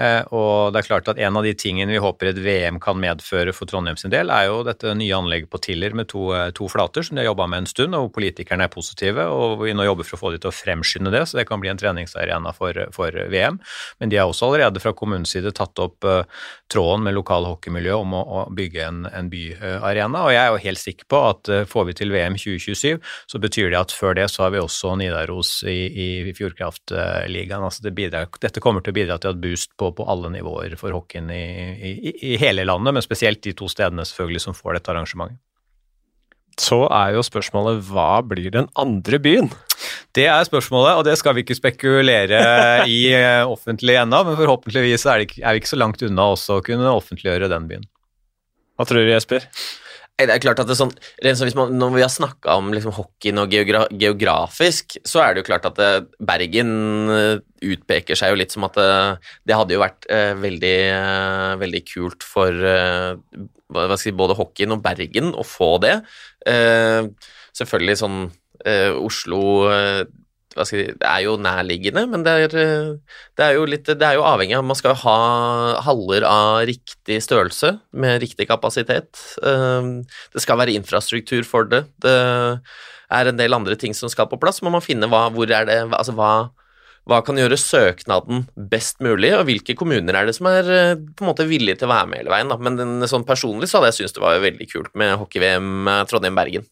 [0.00, 2.96] Eh, og det er klart at En av de tingene vi håper et VM kan
[3.00, 6.68] medføre for Trondheim sin del, er jo dette nye anlegget på Tiller med to, to
[6.72, 9.26] flater, som de har jobba med en stund, og politikerne er positive.
[9.28, 11.60] og Vi nå jobber for å få de til å fremskynde det, så det kan
[11.60, 13.60] bli en treningsarena for, for VM.
[14.00, 16.06] Men de har også allerede fra kommunens side tatt opp
[16.70, 20.24] tråden med lokale hockeymiljø om å, å bygge en, en by byarena.
[20.26, 23.42] Og jeg er jo helt sikker på at eh, får vi til VM 2027, så
[23.42, 27.66] betyr det at før det så har vi også Nidaros i, i Fjordkraftligaen.
[27.66, 30.76] Altså det bidrar, dette kommer til å bidra til et boost på, på alle nivåer
[30.80, 31.44] for hockeyen i,
[31.76, 35.40] i, i hele landet, men spesielt de to stedene selvfølgelig som får dette arrangementet.
[36.60, 39.48] Så er jo spørsmålet hva blir den andre byen?
[40.16, 42.40] Det er spørsmålet, og det skal vi ikke spekulere
[42.90, 46.58] i eh, offentlig ennå, men forhåpentligvis er, det, er vi ikke så langt unna også
[46.58, 47.86] å kunne offentliggjøre den byen.
[48.80, 49.44] Hva tror du, Jesper?
[50.20, 52.94] Det er klart at det er sånn, hvis man, Når vi har snakka om liksom
[52.96, 56.72] hockeyen og geogra geografisk, så er det jo klart at det, Bergen
[57.12, 58.88] eh, utpeker seg jo litt som at det,
[59.48, 63.16] det hadde jo vært eh, veldig, eh, veldig kult for eh,
[64.00, 65.98] si, både hockeyen og Bergen å få det.
[66.48, 67.04] Eh,
[67.60, 68.20] selvfølgelig sånn
[70.56, 72.54] eh, jeg Si, det er jo nærliggende, men det er,
[73.38, 75.18] det er, jo litt Det er jo avhengig av Man skal ha
[75.86, 79.20] haller av riktig størrelse med riktig kapasitet.
[79.46, 80.00] Ehm,
[80.34, 81.84] det skal være infrastruktur for det.
[82.02, 82.16] Det
[83.10, 84.62] er en del andre ting som skal på plass.
[84.62, 86.50] Må man finne hva, hvor er det Altså hva,
[87.08, 91.24] hva kan gjøre søknaden best mulig, og hvilke kommuner er det som er eh, på
[91.24, 92.52] en måte villige til å være med hele veien.
[92.52, 92.58] Da.
[92.60, 96.04] Men den, sånn personlig så hadde jeg syntes det var veldig kult med hockey-VM eh,
[96.10, 96.68] Trondheim-Bergen.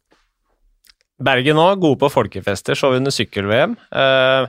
[1.19, 3.75] Bergen òg, gode på folkefester, så under sykkel-VM.
[3.91, 4.47] Uh,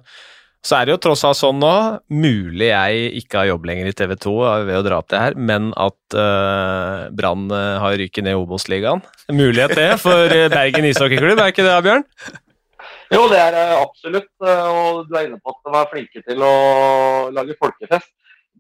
[0.66, 1.72] så er det jo tross alt sånn nå,
[2.12, 4.34] mulig jeg ikke har jobb lenger i TV 2
[4.68, 9.02] ved å dra opp det her, men at uh, Brann uh, har ryket ned Obos-ligaen.
[9.32, 12.06] Mulighet det for Bergen ishockeyklubb, er ikke det, Bjørn?
[13.10, 14.30] Jo, det er absolutt.
[14.44, 16.54] Og du er inne på at de er flinke til å
[17.34, 18.12] lage folkefest.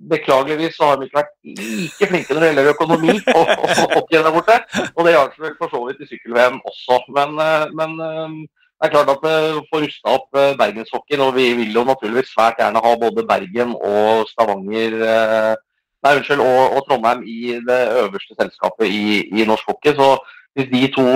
[0.08, 4.16] Beklageligvis så har de ikke vært like flinke når det gjelder økonomi og, og hockey
[4.16, 4.56] der borte.
[4.95, 7.02] Og det gjaldt vel for så vidt i sykkel-VM også.
[7.18, 8.38] Men, eh, men, eh,
[8.80, 12.32] det er klart at vi får rusta opp eh, bergenshockeyen, og vi vil jo naturligvis
[12.32, 18.38] svært gjerne ha både Bergen og Stavanger nei, unnskyld, og, og Trondheim i det øverste
[18.39, 19.91] selskapet i, i norsk hockey.
[20.00, 20.14] Så
[20.56, 21.08] hvis de to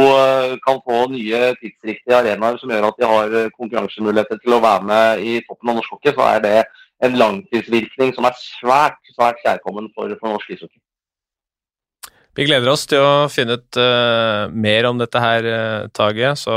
[0.68, 5.24] kan få nye tidsriktige arenaer som gjør at de har konkurransemuligheter til å være med
[5.24, 6.58] i toppen av norsk hockey, så er det
[7.04, 10.80] en langtidsvirkning som er svært svært kjærkommen for, for norsk ishockey.
[12.34, 16.34] Vi gleder oss til å finne ut uh, mer om dette her, uh, Tage.
[16.40, 16.56] Så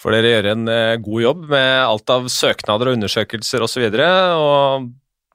[0.00, 3.88] får dere gjøre en uh, god jobb med alt av søknader og undersøkelser osv.
[3.88, 4.88] Og, så og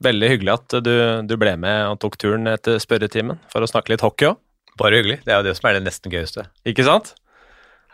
[0.05, 0.95] veldig hyggelig at du,
[1.27, 4.39] du, ble med og tok turen etter spørretimen for å snakke litt hockey òg.
[4.79, 5.21] Bare hyggelig.
[5.23, 6.47] Det er jo det som er det nesten gøyeste.
[6.67, 7.13] Ikke sant?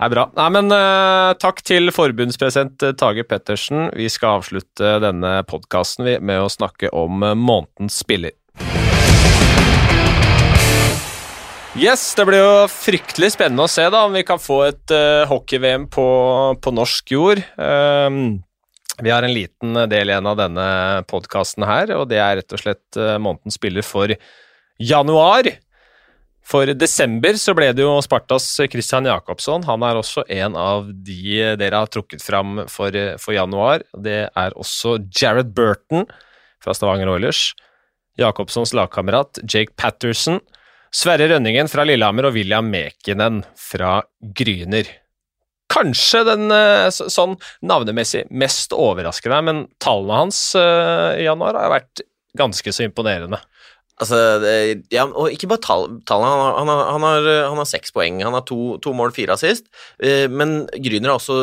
[0.01, 0.23] Er bra.
[0.33, 3.91] Nei, men uh, Takk til forbundspresident Tage Pettersen.
[3.93, 8.33] Vi skal avslutte denne podkasten med å snakke om månedens spiller.
[11.77, 15.29] Yes, det blir jo fryktelig spennende å se da om vi kan få et uh,
[15.29, 16.07] hockey-VM på,
[16.57, 17.45] på, norsk jord.
[17.61, 18.41] Um,
[19.05, 20.65] vi har en liten del igjen av denne
[21.13, 24.11] podkasten her, og det er rett og slett månedens spiller for
[24.81, 25.47] januar.
[26.51, 29.63] For desember så ble det jo Spartas Christian Jacobsson.
[29.69, 33.85] Han er også en av de dere har trukket fram for, for januar.
[33.95, 36.09] Det er også Jared Burton
[36.61, 37.53] fra Stavanger Oilers.
[38.19, 40.41] Jacobssons lagkamerat Jake Patterson
[40.91, 44.01] Sverre Rønningen fra Lillehammer og William Mekinen fra
[44.35, 44.89] Gryner.
[45.71, 52.03] Kanskje den eh, sånn navnemessig mest overraskende, men tallene hans eh, i januar har vært
[52.35, 53.39] ganske så imponerende.
[54.01, 54.17] Altså,
[54.89, 56.33] ja, og ikke bare tall, tallene.
[56.57, 58.21] Han, han, har, han, han har seks poeng.
[58.25, 59.69] Han har to, to mål, fire assist.
[60.01, 61.37] Eh, men Gryner har også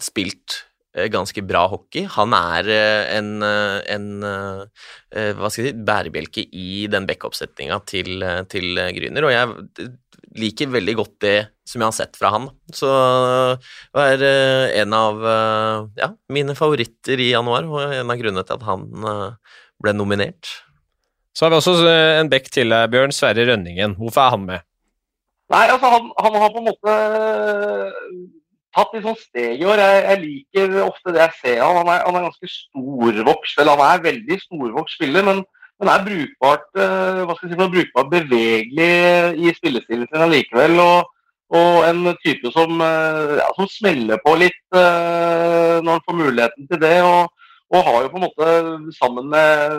[0.00, 2.04] spilt Eh, ganske bra hockey.
[2.18, 4.08] Han er eh, en, eh, en
[5.12, 9.88] hva skal jeg si, bærebjelke i den backup-setninga til, til Gryner, og jeg
[10.40, 11.36] liker veldig godt det
[11.68, 12.46] som jeg har sett fra han.
[12.72, 12.88] Så
[13.92, 15.20] det er en av
[16.00, 18.88] ja, mine favoritter i januar, og en av grunnene til at han
[19.84, 20.48] ble nominert.
[21.32, 21.74] Så har vi også
[22.20, 23.96] en bekk til, Bjørn Sverre Rønningen.
[23.96, 24.64] Hvorfor er han med?
[25.52, 26.96] Nei, altså han, han har på en måte
[28.72, 29.80] tatt litt sånn steg i år.
[29.80, 31.80] Jeg, jeg, liker ofte det jeg ser han.
[31.82, 35.42] Han er, han er ganske storvokst, eller han er veldig storvokst spiller, men,
[35.80, 38.92] men er brukbart uh, hva skal jeg si, brukbart bevegelig
[39.40, 40.80] i spillestilen sin allikevel.
[40.84, 41.12] Og,
[41.52, 46.96] og, en type som, ja, som smeller på litt når han får muligheten til det.
[47.04, 47.28] og
[47.72, 48.48] og har jo på en måte
[48.98, 49.76] sammen med,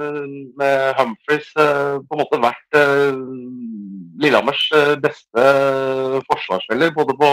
[0.58, 2.78] med Humphries på en måte vært
[4.24, 4.64] Lillehammers
[5.04, 5.44] beste
[6.26, 6.96] forsvarsspiller.
[6.98, 7.30] Både på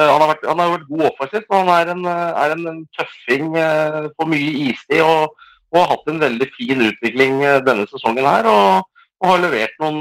[0.00, 2.54] Eh, han har, vært, han har vært god offensivt, og han er en, eh, er
[2.54, 5.02] en tøffing eh, på mye istid.
[5.04, 5.34] Og,
[5.70, 8.48] og, har hatt en veldig fin utvikling denne sesongen her.
[8.50, 8.86] Og,
[9.20, 10.00] og har levert noen,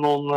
[0.00, 0.28] noen,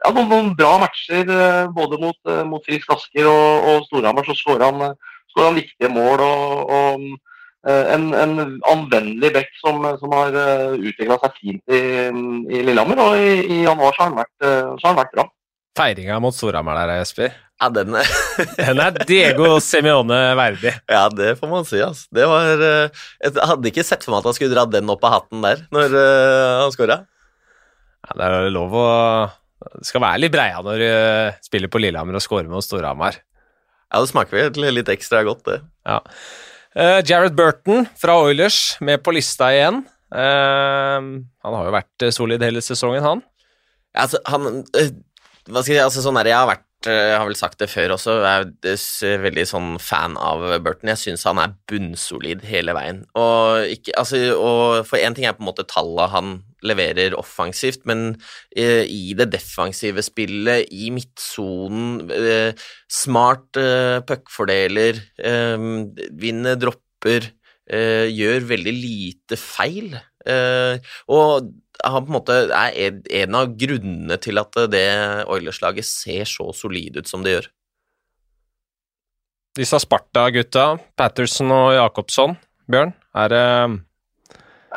[0.00, 1.28] ja, noen, noen, bra matcher
[1.76, 4.26] både mot, mot Frisk Asker og, og Storhamar.
[4.26, 4.96] Så skårer han,
[5.36, 6.24] han, viktige mål.
[6.24, 7.04] og, og
[7.62, 8.32] en, en,
[8.66, 10.34] anvendelig bekk som, som har
[10.74, 12.98] utvikla seg fint i, i Lillehammer.
[13.04, 15.28] Og i, i januar så har han vært, så har han vært bra.
[15.78, 17.32] Feiringa mot Storhamar der, Jesper.
[17.62, 18.08] Ja, den er
[18.58, 20.74] Den er Diego Semione verdig.
[20.90, 22.08] Ja, det får man si, altså.
[22.12, 25.04] Det var eh, Jeg hadde ikke sett for meg at han skulle dra den opp
[25.06, 26.98] av hatten der når han skåra.
[28.02, 28.86] Ja, det er lov å
[29.78, 33.20] Det skal være litt breia når du spiller på Lillehammer og scorer mot Storhamar.
[33.92, 35.60] Ja, det smaker vel litt ekstra godt, det.
[35.86, 36.00] Ja.
[36.72, 39.82] Uh, Jared Burton fra Oilers med på lista igjen.
[40.12, 43.22] han har jo vært solid hele sesongen, han.
[43.96, 44.64] Altså, han
[45.50, 47.60] hva skal jeg, si, altså sånn der, Jeg har vært eh, jeg har vel sagt
[47.62, 48.76] det før også, jeg
[49.08, 50.90] er veldig sånn fan av Burton.
[50.92, 53.02] Jeg syns han er bunnsolid hele veien.
[53.18, 56.34] Og, ikke, altså, og for én ting er på en måte tallet han
[56.66, 58.14] leverer offensivt, men
[58.56, 65.68] eh, i det defensive spillet, i midtsonen, eh, smart eh, puckfordeler, eh,
[66.22, 67.32] vinner dropper,
[67.70, 69.94] eh, gjør veldig lite feil.
[70.26, 71.50] Og
[71.82, 74.86] han på en måte er en av grunnene til at det
[75.26, 77.48] Oilers-laget ser så solid ut som det gjør.
[79.58, 82.38] Disse Sparta-gutta, Patterson og Jacobsson,
[82.70, 83.46] Bjørn, er det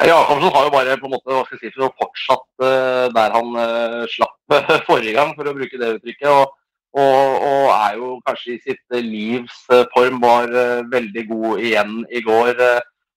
[0.03, 3.53] Jacobsson har jo bare på en måte, hva skal jeg si, fortsatt uh, der han
[3.55, 4.55] uh, slapp
[4.89, 6.27] forrige gang, for å bruke det uttrykket.
[6.33, 6.57] Og,
[6.99, 10.19] og, og er jo kanskje i sitt livs uh, form.
[10.23, 10.51] Var
[10.91, 12.59] veldig god igjen i går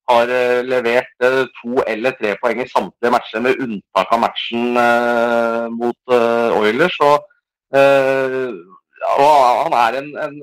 [0.09, 4.79] har eh, levert eh, to eller tre poeng i samtlige matcher, med unntak av matchen
[4.79, 6.15] uh, mot
[6.59, 6.97] Oilers.
[7.05, 7.27] Og,
[9.09, 10.39] og, han er en, en,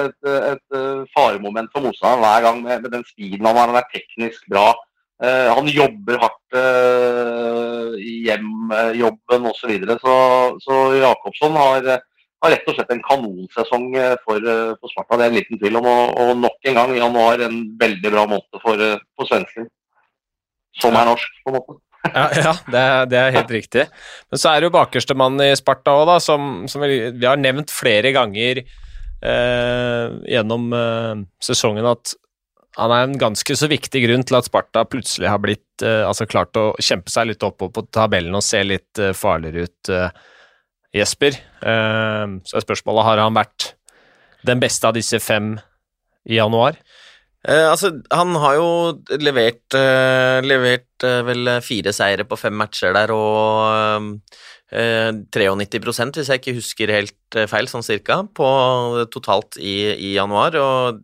[0.00, 0.78] et, et,
[1.12, 3.68] faremoment for motstanderen hver gang med, den speeden han har.
[3.72, 4.72] Han er teknisk bra.
[5.22, 6.56] han jobber hardt
[8.00, 9.60] i hjemjobben osv.
[9.60, 9.98] Så, videre.
[10.02, 10.14] så
[10.64, 12.00] Så Jakobsson har
[12.42, 15.18] har rett og slett en kanonsesong eh, for, eh, for Sparta.
[15.18, 15.86] Det er en liten tvil om.
[15.92, 19.68] Og, og nok en gang januar en veldig bra måned for, eh, for svensken.
[20.80, 21.78] Som er norsk, på en måte.
[22.16, 23.84] ja, ja det, er, det, er, helt riktig.
[24.30, 27.28] Men så er det jo bakerste mann i Sparta òg, da, som, som vi, vi,
[27.28, 32.16] har nevnt flere ganger eh, gjennom eh, sesongen at
[32.80, 36.26] han er en ganske så viktig grunn til at Sparta plutselig har blitt eh, altså
[36.26, 39.92] klart å kjempe seg litt opp på tabellen og se litt farligere ut.
[40.92, 41.36] Eh, Jesper.
[41.62, 43.74] Ehm, så er spørsmålet har han vært
[44.44, 45.58] den beste av disse fem
[46.28, 46.76] i januar?
[47.48, 48.68] Eh, altså, han har jo
[49.18, 54.36] levert, eh, levert eh, vel fire seire på fem matcher der, og eh,
[54.72, 58.46] 93% hvis jeg ikke husker helt eh, feil, sånn cirka, på
[59.12, 60.56] totalt i, i, januar.
[60.56, 61.02] Og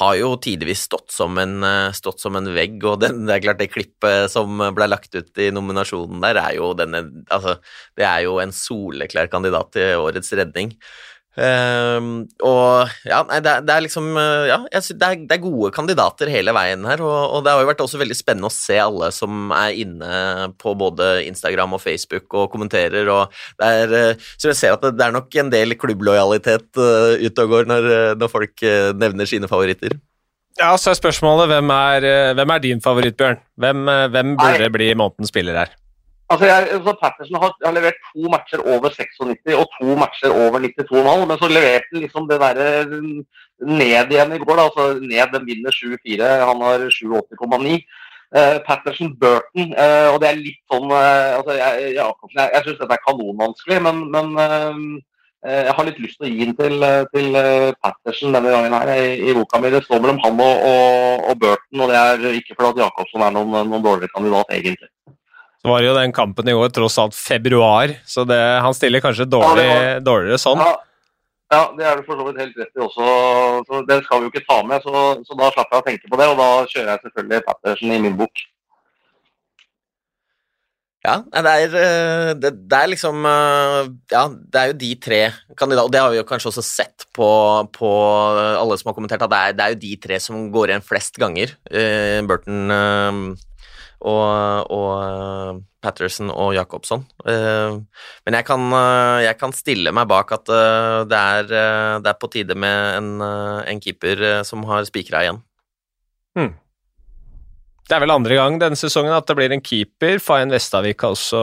[0.00, 3.70] har jo tidvis stått eh, stått som en vegg, og den, det er klart det
[3.70, 7.56] klippet som ble lagt ut i nominasjonen der, er jo denne Altså,
[7.96, 10.74] det er jo en soleklar kandidat til årets redning.
[11.38, 15.42] Uh, og ja, nei, det, det, er liksom uh, Ja, synes, det, er, det, er,
[15.44, 18.54] gode kandidater hele veien her, og, og, det har jo vært også veldig spennende å
[18.54, 23.30] se alle som er inne på både Instagram og Facebook og kommenterer, og
[23.62, 27.14] det er uh, Så jeg ser at det, det, er nok en del klubblojalitet uh,
[27.22, 28.66] ute og går når, når folk
[28.98, 29.94] nevner sine favoritter.
[30.58, 33.38] Ja, så er spørsmålet hvem er, hvem er din favoritt, Bjørn?
[33.60, 35.78] Hvem, hvem burde bli månedens spiller her?
[36.30, 40.62] Altså jeg, så Patterson har, har, levert to matcher over 96 og to matcher over
[40.62, 42.68] 92,5, men så leverte han liksom det derre
[43.80, 44.54] ned igjen i går.
[44.60, 47.80] da, altså Ned, den vinner 7-4, han har 87,9.
[48.30, 52.60] Uh, eh, Patterson Burton, uh, og det er litt sånn uh, altså Jeg, jeg, jeg,
[52.62, 55.00] syns dette er kanonvanskelig, men, men
[55.40, 56.82] jeg har litt lyst til å gi den til,
[57.14, 57.36] til
[57.80, 59.70] Patterson denne gangen her i, i boka mi.
[59.72, 63.32] Det står mellom han og, og, og, Burton, og det er ikke fordi Jacobsen er
[63.34, 64.90] noen, noen dårligere kandidat, egentlig.
[65.60, 69.28] Så var jo den kampen i går tross alt februar, så det, han stiller kanskje
[69.28, 70.62] dårlig, ja, dårligere sånn.
[70.64, 70.70] Ja.
[71.52, 73.08] ja, det er du for så vidt helt rett i også.
[73.68, 76.08] Så det skal vi jo ikke ta med, så, så da slapper jeg å tenke
[76.08, 76.30] på det.
[76.32, 78.46] Og da kjører jeg selvfølgelig Patterson i min bok.
[81.00, 85.20] Ja, det er, eh, det, det er, liksom eh, Ja, det er jo de tre
[85.56, 87.28] kandidatene Og det har vi jo kanskje også sett på,
[87.72, 87.92] på
[88.60, 90.84] alle som har kommentert, at det er, det er, jo de tre som går igjen
[90.84, 91.54] flest ganger.
[91.72, 93.49] Uh, Burton, uh,
[94.00, 97.04] og, og eh, Patterson og Jacobson.
[97.28, 97.76] Eh,
[98.26, 100.50] men jeg kan, eh, jeg kan, stille meg bak at
[101.10, 101.46] det er,
[102.00, 105.40] det er på tide med en, en keeper som har spikra igjen.
[106.38, 106.52] Hmm.
[107.88, 110.20] Det er vel andre gang denne sesongen at det blir en keeper.
[110.22, 111.40] Fayen Vestavik har også,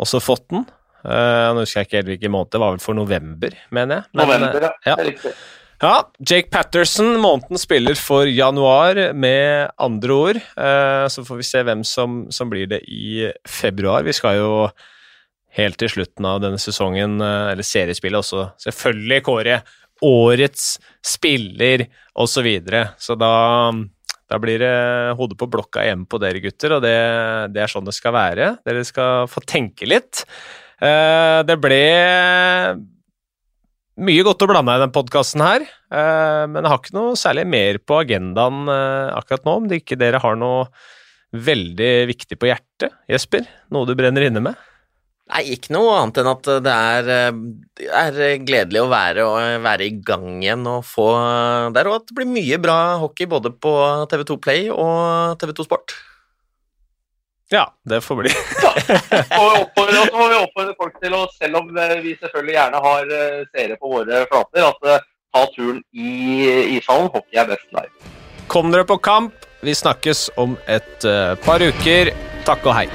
[0.00, 0.68] også fått den.
[1.02, 4.12] Nå husker jeg ikke helt hvilken måned, det var vel for november, mener jeg.
[4.14, 4.70] Men, november, ja.
[4.86, 4.94] ja.
[4.94, 5.32] Det er riktig.
[5.82, 10.38] Ja, Jake Patterson, månedens spiller for januar, med andre ord.
[10.38, 14.04] Eh, så får vi se hvem som, som, blir det i februar.
[14.06, 14.52] Vi skal jo
[15.58, 19.58] helt til slutten av denne sesongen, eh, eller seriespillet også, selvfølgelig kåre
[20.06, 22.30] årets spiller osv.
[22.30, 22.84] Så, videre.
[23.02, 23.34] så da,
[24.30, 24.72] da blir det
[25.18, 26.96] hodet på blokka hjemme på dere gutter, og det,
[27.58, 28.54] det er sånn det skal være.
[28.62, 30.22] Dere skal få tenke litt.
[30.78, 31.84] Eh, det ble
[34.00, 37.46] mye godt å blande i denne podkasten her, eh, men jeg har ikke noe særlig
[37.52, 40.66] mer på agendaen eh, akkurat nå, om det ikke dere har noe
[41.32, 43.48] veldig viktig på hjertet, Jesper?
[43.72, 44.68] Noe du brenner inne med?
[45.32, 49.88] Nei, ikke noe annet enn at det er, eh, er gledelig å være, å være,
[49.88, 51.08] i gang igjen og få
[51.76, 53.76] der, og at det blir mye bra hockey både på
[54.12, 55.96] TV2 Play og TV2 Sport.
[57.52, 58.32] Ja, det får bli.
[58.64, 58.72] ja.
[59.38, 63.42] Og så må vi oppfordre folk til å, selv om vi selvfølgelig gjerne har eh,
[63.52, 66.48] seere på våre flater, at uh, ta turen i
[66.78, 67.12] ishallen.
[67.12, 68.12] Hockey er best live.
[68.52, 69.36] Kom dere på kamp.
[69.62, 71.06] Vi snakkes om et
[71.44, 72.10] par uker.
[72.48, 72.88] Takk og hei.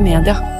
[0.00, 0.59] Moderne media.